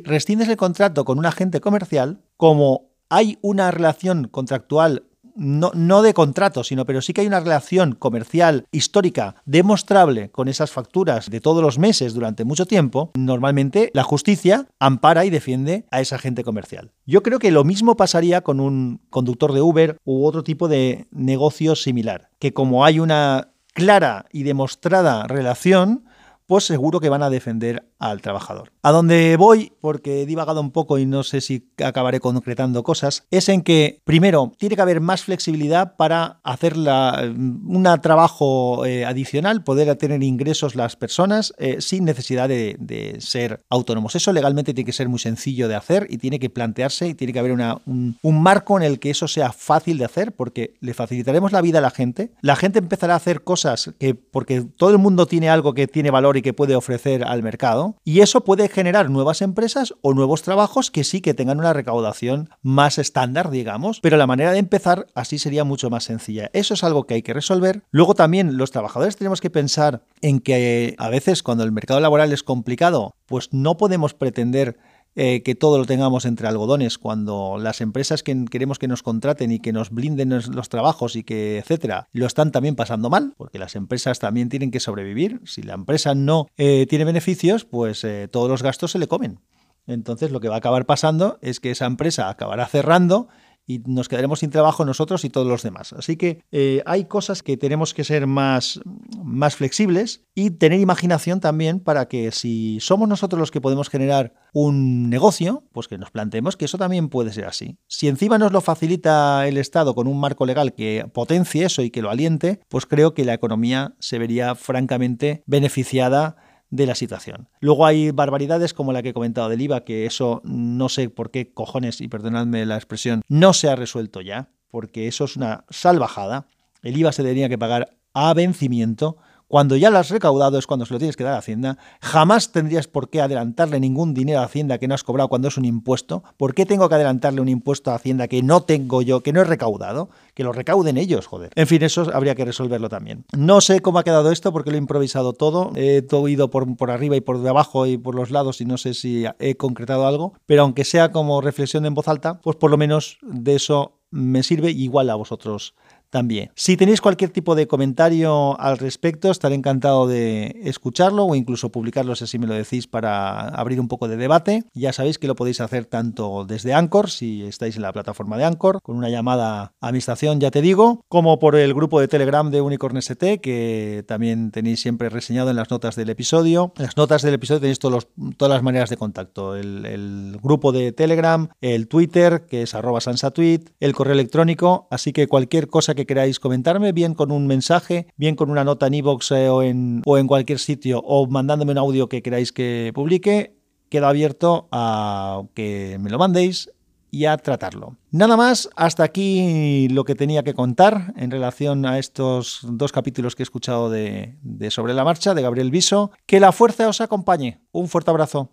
Rescindes 0.04 0.50
el 0.50 0.58
contrato 0.58 1.06
con 1.06 1.20
un 1.20 1.26
agente 1.26 1.62
comercial, 1.62 2.22
como 2.38 2.90
hay 3.10 3.38
una 3.42 3.72
relación 3.72 4.28
contractual 4.28 5.04
no, 5.36 5.72
no, 5.74 6.02
de 6.02 6.14
contrato, 6.14 6.64
sino 6.64 6.86
pero 6.86 7.02
sí 7.02 7.14
que 7.14 7.22
hay 7.22 7.28
una 7.28 7.40
relación 7.40 7.94
comercial 7.94 8.68
histórica 8.72 9.36
demostrable 9.46 10.30
con 10.30 10.48
esas 10.48 10.72
facturas 10.72 11.30
de 11.30 11.42
todos 11.42 11.62
los 11.62 11.80
meses 11.80 12.14
durante 12.14 12.46
mucho 12.46 12.66
tiempo, 12.66 13.12
normalmente 13.16 13.90
la 13.94 14.04
justicia 14.04 14.68
ampara 14.80 15.26
y 15.26 15.30
defiende 15.30 15.86
a 15.92 16.02
esa 16.02 16.16
agente 16.16 16.44
comercial. 16.44 16.92
Yo 17.06 17.24
creo 17.24 17.40
que 17.40 17.52
lo 17.52 17.64
mismo 17.64 17.96
pasaría 17.98 18.42
con 18.42 18.60
un 18.60 19.02
conductor 19.10 19.54
de 19.54 19.62
Uber 19.62 19.98
u 20.04 20.26
otro 20.26 20.44
tipo 20.44 20.68
de 20.68 21.08
negocio 21.12 21.76
similar, 21.76 22.30
que 22.40 22.54
como 22.54 22.86
hay 22.86 23.00
una 23.00 23.50
clara 23.74 24.26
y 24.32 24.44
demostrada 24.44 25.28
relación, 25.28 26.06
pues 26.46 26.66
seguro 26.66 27.00
que 27.00 27.10
van 27.10 27.24
a 27.24 27.30
defender 27.30 27.88
al 28.12 28.22
trabajador. 28.22 28.72
A 28.82 28.92
donde 28.92 29.38
voy, 29.38 29.72
porque 29.80 30.22
he 30.22 30.26
divagado 30.26 30.60
un 30.60 30.72
poco 30.72 30.98
y 30.98 31.06
no 31.06 31.24
sé 31.24 31.42
si 31.42 31.70
acabaré 31.84 32.20
concretando 32.20 32.84
cosas, 32.84 33.26
es 33.32 33.50
en 33.50 33.62
que, 33.62 34.02
primero, 34.04 34.52
tiene 34.58 34.76
que 34.76 34.82
haber 34.82 35.00
más 35.00 35.24
flexibilidad 35.24 35.96
para 35.96 36.40
hacer 36.44 36.76
un 36.78 37.84
trabajo 38.02 38.86
eh, 38.86 39.06
adicional, 39.06 39.64
poder 39.64 39.96
tener 39.96 40.22
ingresos 40.24 40.76
las 40.76 40.96
personas 40.96 41.54
eh, 41.58 41.78
sin 41.80 42.06
necesidad 42.06 42.50
de, 42.50 43.18
ser 43.20 43.64
autónomos. 43.70 44.16
Eso 44.16 44.34
legalmente 44.34 44.74
tiene 44.74 44.86
que 44.86 44.94
ser 44.94 45.08
muy 45.08 45.20
sencillo 45.20 45.68
de 45.68 45.76
hacer 45.76 46.08
y 46.10 46.18
tiene 46.18 46.40
que 46.40 46.50
plantearse 46.50 47.08
y 47.08 47.14
tiene 47.14 47.34
que 47.34 47.40
haber 47.40 47.52
un, 47.52 48.18
un 48.22 48.42
marco 48.42 48.78
en 48.78 48.84
el 48.84 49.00
que 49.00 49.12
eso 49.12 49.28
sea 49.28 49.52
fácil 49.52 49.98
de 49.98 50.06
hacer 50.06 50.34
porque 50.34 50.74
le 50.80 50.94
facilitaremos 50.94 51.52
la 51.52 51.62
vida 51.62 51.80
a 51.80 51.82
la 51.82 51.92
gente. 51.92 52.32
La 52.42 52.56
gente 52.56 52.80
empezará 52.80 53.14
a 53.14 53.18
hacer 53.18 53.44
cosas 53.44 53.94
que, 54.00 54.16
porque 54.16 54.62
todo 54.62 54.90
el 54.90 54.98
mundo 54.98 55.26
tiene 55.26 55.50
algo 55.50 55.74
que 55.74 55.88
tiene 55.88 56.12
valor 56.12 56.38
y 56.38 56.42
que 56.42 56.54
puede 56.54 56.76
ofrecer 56.76 57.24
al 57.24 57.44
mercado, 57.44 57.93
y 58.04 58.22
eso 58.22 58.44
puede 58.44 58.70
generar 58.70 59.10
nuevas 59.10 59.42
empresas 59.42 59.94
o 60.02 60.14
nuevos 60.14 60.42
trabajos 60.42 60.92
que 60.92 61.04
sí 61.04 61.22
que 61.22 61.34
tengan 61.34 61.60
una 61.60 61.74
recaudación 61.74 62.50
más 62.62 62.98
estándar, 62.98 63.50
digamos, 63.50 64.00
pero 64.02 64.18
la 64.18 64.28
manera 64.28 64.52
de 64.52 64.60
empezar 64.60 65.08
así 65.16 65.40
sería 65.40 65.64
mucho 65.64 65.90
más 65.90 66.04
sencilla. 66.04 66.50
Eso 66.54 66.74
es 66.74 66.84
algo 66.84 67.06
que 67.06 67.16
hay 67.16 67.22
que 67.22 67.34
resolver. 67.34 67.84
Luego 67.92 68.16
también 68.16 68.58
los 68.58 68.72
trabajadores 68.72 69.18
tenemos 69.18 69.42
que 69.42 69.50
pensar 69.50 70.04
en 70.22 70.40
que 70.40 70.96
a 70.98 71.10
veces 71.10 71.44
cuando 71.44 71.64
el 71.64 71.72
mercado 71.72 72.00
laboral 72.00 72.34
es 72.34 72.44
complicado, 72.44 73.16
pues 73.26 73.54
no 73.54 73.78
podemos 73.78 74.14
pretender 74.14 74.78
eh, 75.16 75.44
que 75.44 75.56
todo 75.56 75.78
lo 75.78 75.86
tengamos 75.86 76.26
entre 76.26 76.48
algodones, 76.48 76.98
cuando 76.98 77.58
las 77.60 77.82
empresas 77.82 78.24
que 78.24 78.46
queremos 78.46 78.80
que 78.80 78.88
nos 78.88 79.04
contraten 79.04 79.52
y 79.52 79.60
que 79.60 79.74
nos 79.74 79.90
blinden 79.90 80.30
los 80.30 80.70
trabajos 80.70 81.16
y 81.16 81.24
que, 81.24 81.60
etcétera, 81.60 82.08
lo 82.14 82.26
están 82.26 82.52
también 82.52 82.76
pasando 82.76 83.10
mal, 83.10 83.34
porque 83.38 83.60
las 83.60 83.76
empresas 83.76 84.20
también 84.20 84.50
tienen 84.50 84.72
que 84.72 84.80
sobrevivir. 84.80 85.42
Si 85.46 85.62
la 85.62 85.74
empresa 85.74 86.16
no 86.16 86.48
eh, 86.58 86.86
tiene 86.90 87.06
beneficios, 87.06 87.66
pues 87.66 88.04
eh, 88.04 88.28
todos 88.32 88.50
los 88.50 88.64
gastos 88.64 88.92
se 88.92 89.00
le 89.00 89.08
comen. 89.08 89.40
Entonces 89.86 90.32
lo 90.32 90.40
que 90.40 90.48
va 90.48 90.56
a 90.56 90.60
acabar 90.60 90.86
pasando 90.86 91.38
es 91.42 91.60
que 91.60 91.72
esa 91.72 91.86
empresa 91.86 92.30
acabará 92.30 92.68
cerrando 92.68 93.28
y 93.66 93.80
nos 93.86 94.10
quedaremos 94.10 94.40
sin 94.40 94.50
trabajo 94.50 94.86
nosotros 94.86 95.24
y 95.26 95.30
todos 95.30 95.48
los 95.48 95.64
demás. 95.64 95.94
Así 95.94 96.18
que 96.18 96.44
eh, 96.52 96.82
hay 96.86 97.06
cosas 97.06 97.44
que 97.44 97.58
tenemos 97.58 97.94
que 97.94 98.04
ser 98.04 98.28
más, 98.28 98.80
más 99.24 99.56
flexibles 99.56 100.26
y 100.36 100.52
tener 100.52 100.80
imaginación 100.80 101.40
también 101.40 101.80
para 101.80 102.08
que 102.08 102.32
si 102.32 102.80
somos 102.80 103.08
nosotros 103.08 103.40
los 103.40 103.52
que 103.52 103.62
podemos 103.62 103.90
generar 103.90 104.34
un 104.54 105.10
negocio, 105.10 105.64
pues 105.72 105.88
que 105.88 105.98
nos 105.98 106.12
planteemos 106.12 106.58
que 106.58 106.66
eso 106.66 106.78
también 106.78 107.10
puede 107.10 107.32
ser 107.32 107.46
así. 107.46 107.78
Si 107.88 108.08
encima 108.08 108.38
nos 108.38 108.52
lo 108.52 108.62
facilita 108.62 109.48
el 109.48 109.58
Estado 109.58 109.96
con 109.96 110.08
un 110.08 110.20
marco 110.20 110.46
legal 110.46 110.74
que 110.74 111.06
potencie 111.14 111.66
eso 111.66 111.82
y 111.82 111.90
que 111.90 112.02
lo 112.02 112.10
aliente, 112.10 112.60
pues 112.70 112.86
creo 112.86 113.14
que 113.14 113.26
la 113.26 113.34
economía 113.34 113.96
se 114.00 114.20
vería 114.20 114.56
francamente 114.56 115.44
beneficiada 115.46 116.36
de 116.74 116.88
la 116.88 116.96
situación. 116.96 117.48
Luego 117.60 117.86
hay 117.86 118.10
barbaridades 118.10 118.74
como 118.74 118.94
la 118.94 119.04
que 119.04 119.10
he 119.10 119.14
comentado 119.14 119.48
del 119.48 119.62
IVA, 119.62 119.84
que 119.84 120.08
eso 120.08 120.42
no 120.44 120.90
sé 120.90 121.08
por 121.08 121.30
qué 121.30 121.54
cojones, 121.54 122.02
y 122.02 122.08
perdonadme 122.08 122.66
la 122.66 122.76
expresión, 122.76 123.22
no 123.28 123.54
se 123.54 123.70
ha 123.70 123.76
resuelto 123.76 124.22
ya, 124.22 124.50
porque 124.70 125.08
eso 125.08 125.26
es 125.26 125.38
una 125.38 125.66
salvajada. 125.70 126.48
El 126.82 126.98
IVA 126.98 127.12
se 127.12 127.22
debería 127.22 127.48
que 127.48 127.60
pagar 127.60 127.96
a 128.16 128.34
vencimiento 128.34 129.18
cuando 129.54 129.76
ya 129.76 129.92
lo 129.92 130.00
has 130.00 130.10
recaudado 130.10 130.58
es 130.58 130.66
cuando 130.66 130.88
se 130.88 130.96
lo 130.96 130.98
tienes 130.98 131.16
que 131.16 131.24
dar 131.24 131.36
a 131.36 131.38
Hacienda. 131.38 131.78
Jamás 132.02 132.52
tendrías 132.52 132.88
por 132.88 133.12
qué 133.12 133.22
adelantarle 133.22 133.80
ningún 133.80 134.16
dinero 134.16 134.40
a 134.40 134.46
Hacienda 134.46 134.80
que 134.80 134.88
no 134.88 134.96
has 134.96 135.04
cobrado 135.04 135.30
cuando 135.30 135.48
es 135.48 135.58
un 135.58 135.66
impuesto. 135.66 136.24
¿Por 136.38 136.56
qué 136.56 136.66
tengo 136.66 136.90
que 136.90 136.96
adelantarle 136.96 137.40
un 137.40 137.48
impuesto 137.48 137.92
a 137.92 137.94
Hacienda 137.94 138.28
que 138.28 138.42
no 138.42 138.64
tengo 138.64 139.04
yo, 139.04 139.22
que 139.22 139.32
no 139.32 139.42
he 139.42 139.44
recaudado? 139.44 140.10
Que 140.34 140.44
lo 140.44 140.54
recauden 140.54 140.98
ellos, 140.98 141.28
joder. 141.28 141.52
En 141.54 141.68
fin, 141.68 141.84
eso 141.84 142.10
habría 142.16 142.34
que 142.34 142.46
resolverlo 142.46 142.90
también. 142.90 143.26
No 143.38 143.62
sé 143.62 143.82
cómo 143.82 144.00
ha 144.00 144.04
quedado 144.04 144.32
esto 144.32 144.52
porque 144.52 144.72
lo 144.72 144.78
he 144.78 144.80
improvisado 144.80 145.34
todo. 145.34 145.72
He 145.76 146.02
todo 146.02 146.28
ido 146.28 146.50
por, 146.50 146.76
por 146.76 146.90
arriba 146.90 147.16
y 147.16 147.22
por 147.22 147.40
debajo 147.40 147.86
y 147.86 148.00
por 148.00 148.16
los 148.16 148.32
lados 148.32 148.60
y 148.60 148.66
no 148.66 148.80
sé 148.80 148.96
si 148.96 149.26
he 149.38 149.54
concretado 149.54 150.08
algo. 150.08 150.34
Pero 150.48 150.64
aunque 150.64 150.84
sea 150.84 151.12
como 151.12 151.42
reflexión 151.42 151.86
en 151.86 151.94
voz 151.94 152.08
alta, 152.08 152.42
pues 152.42 152.56
por 152.56 152.72
lo 152.72 152.78
menos 152.78 153.20
de 153.22 153.54
eso 153.54 154.00
me 154.10 154.42
sirve 154.42 154.72
igual 154.72 155.12
a 155.12 155.16
vosotros 155.16 155.76
también. 156.14 156.52
Si 156.54 156.78
tenéis 156.78 157.02
cualquier 157.02 157.32
tipo 157.32 157.56
de 157.56 157.66
comentario 157.66 158.60
al 158.60 158.78
respecto, 158.78 159.32
estaré 159.32 159.56
encantado 159.56 160.06
de 160.06 160.62
escucharlo 160.64 161.26
o 161.26 161.34
incluso 161.34 161.72
publicarlo 161.72 162.16
si 162.16 162.26
así 162.26 162.38
me 162.38 162.46
lo 162.46 162.54
decís 162.54 162.86
para 162.86 163.48
abrir 163.48 163.80
un 163.80 163.88
poco 163.88 164.08
de 164.08 164.16
debate. 164.16 164.64
Ya 164.76 164.94
sabéis 164.94 165.18
que 165.18 165.26
lo 165.26 165.36
podéis 165.36 165.60
hacer 165.60 165.86
tanto 165.86 166.46
desde 166.46 166.76
Anchor, 166.76 167.10
si 167.10 167.42
estáis 167.42 167.78
en 167.78 167.82
la 167.82 167.92
plataforma 167.92 168.38
de 168.38 168.46
Anchor, 168.46 168.80
con 168.84 168.96
una 168.96 169.10
llamada 169.10 169.74
a 169.82 169.88
administración, 169.88 170.40
ya 170.40 170.52
te 170.52 170.62
digo, 170.62 171.02
como 171.10 171.40
por 171.40 171.56
el 171.56 171.74
grupo 171.74 172.00
de 172.00 172.08
Telegram 172.08 172.52
de 172.52 172.62
Unicorn 172.62 172.98
ST, 172.98 173.42
que 173.42 174.06
también 174.08 174.52
tenéis 174.52 174.82
siempre 174.82 175.10
reseñado 175.10 175.50
en 175.50 175.56
las 175.56 175.72
notas 175.72 175.96
del 175.96 176.12
episodio. 176.12 176.74
En 176.78 176.84
las 176.84 176.96
notas 176.96 177.24
del 177.24 177.34
episodio 177.34 177.62
tenéis 177.62 177.80
todas 177.80 178.06
las 178.38 178.62
maneras 178.62 178.92
de 178.92 178.98
contacto. 178.98 179.56
El, 179.56 179.88
el, 179.88 180.38
grupo 180.44 180.72
de 180.72 180.92
Telegram, 180.92 181.50
el 181.62 181.88
Twitter, 181.88 182.46
que 182.48 182.62
es 182.62 182.76
arroba 182.76 183.02
sansatweet, 183.02 183.72
el 183.80 183.94
correo 183.96 184.14
electrónico, 184.14 184.88
así 184.92 185.12
que 185.12 185.28
cualquier 185.28 185.70
cosa 185.70 185.96
que 185.96 186.03
queráis 186.06 186.40
comentarme, 186.40 186.92
bien 186.92 187.14
con 187.14 187.32
un 187.32 187.48
mensaje, 187.48 188.08
bien 188.18 188.36
con 188.36 188.50
una 188.50 188.64
nota 188.64 188.88
en 188.88 188.94
iVoox 188.96 189.32
eh, 189.32 189.50
o, 189.50 189.62
en, 189.62 190.02
o 190.06 190.18
en 190.18 190.28
cualquier 190.28 190.60
sitio, 190.60 191.00
o 191.00 191.28
mandándome 191.28 191.72
un 191.72 191.78
audio 191.78 192.10
que 192.10 192.22
queráis 192.22 192.52
que 192.52 192.92
publique, 192.94 193.56
quedo 193.90 194.08
abierto 194.08 194.68
a 194.72 195.44
que 195.54 195.98
me 196.00 196.10
lo 196.10 196.18
mandéis 196.18 196.70
y 197.14 197.26
a 197.26 197.38
tratarlo. 197.38 197.96
Nada 198.10 198.36
más, 198.36 198.70
hasta 198.76 199.04
aquí 199.04 199.88
lo 199.90 200.04
que 200.04 200.16
tenía 200.16 200.42
que 200.42 200.56
contar 200.56 201.14
en 201.16 201.30
relación 201.30 201.86
a 201.86 202.00
estos 202.00 202.62
dos 202.64 202.92
capítulos 202.92 203.36
que 203.36 203.44
he 203.44 203.46
escuchado 203.46 203.92
de, 203.92 204.36
de 204.42 204.72
Sobre 204.72 204.96
la 204.96 205.04
Marcha 205.04 205.36
de 205.36 205.44
Gabriel 205.44 205.70
Viso. 205.70 206.10
Que 206.26 206.40
la 206.40 206.52
fuerza 206.52 206.88
os 206.88 207.02
acompañe. 207.02 207.62
Un 207.72 207.88
fuerte 207.88 208.10
abrazo. 208.10 208.50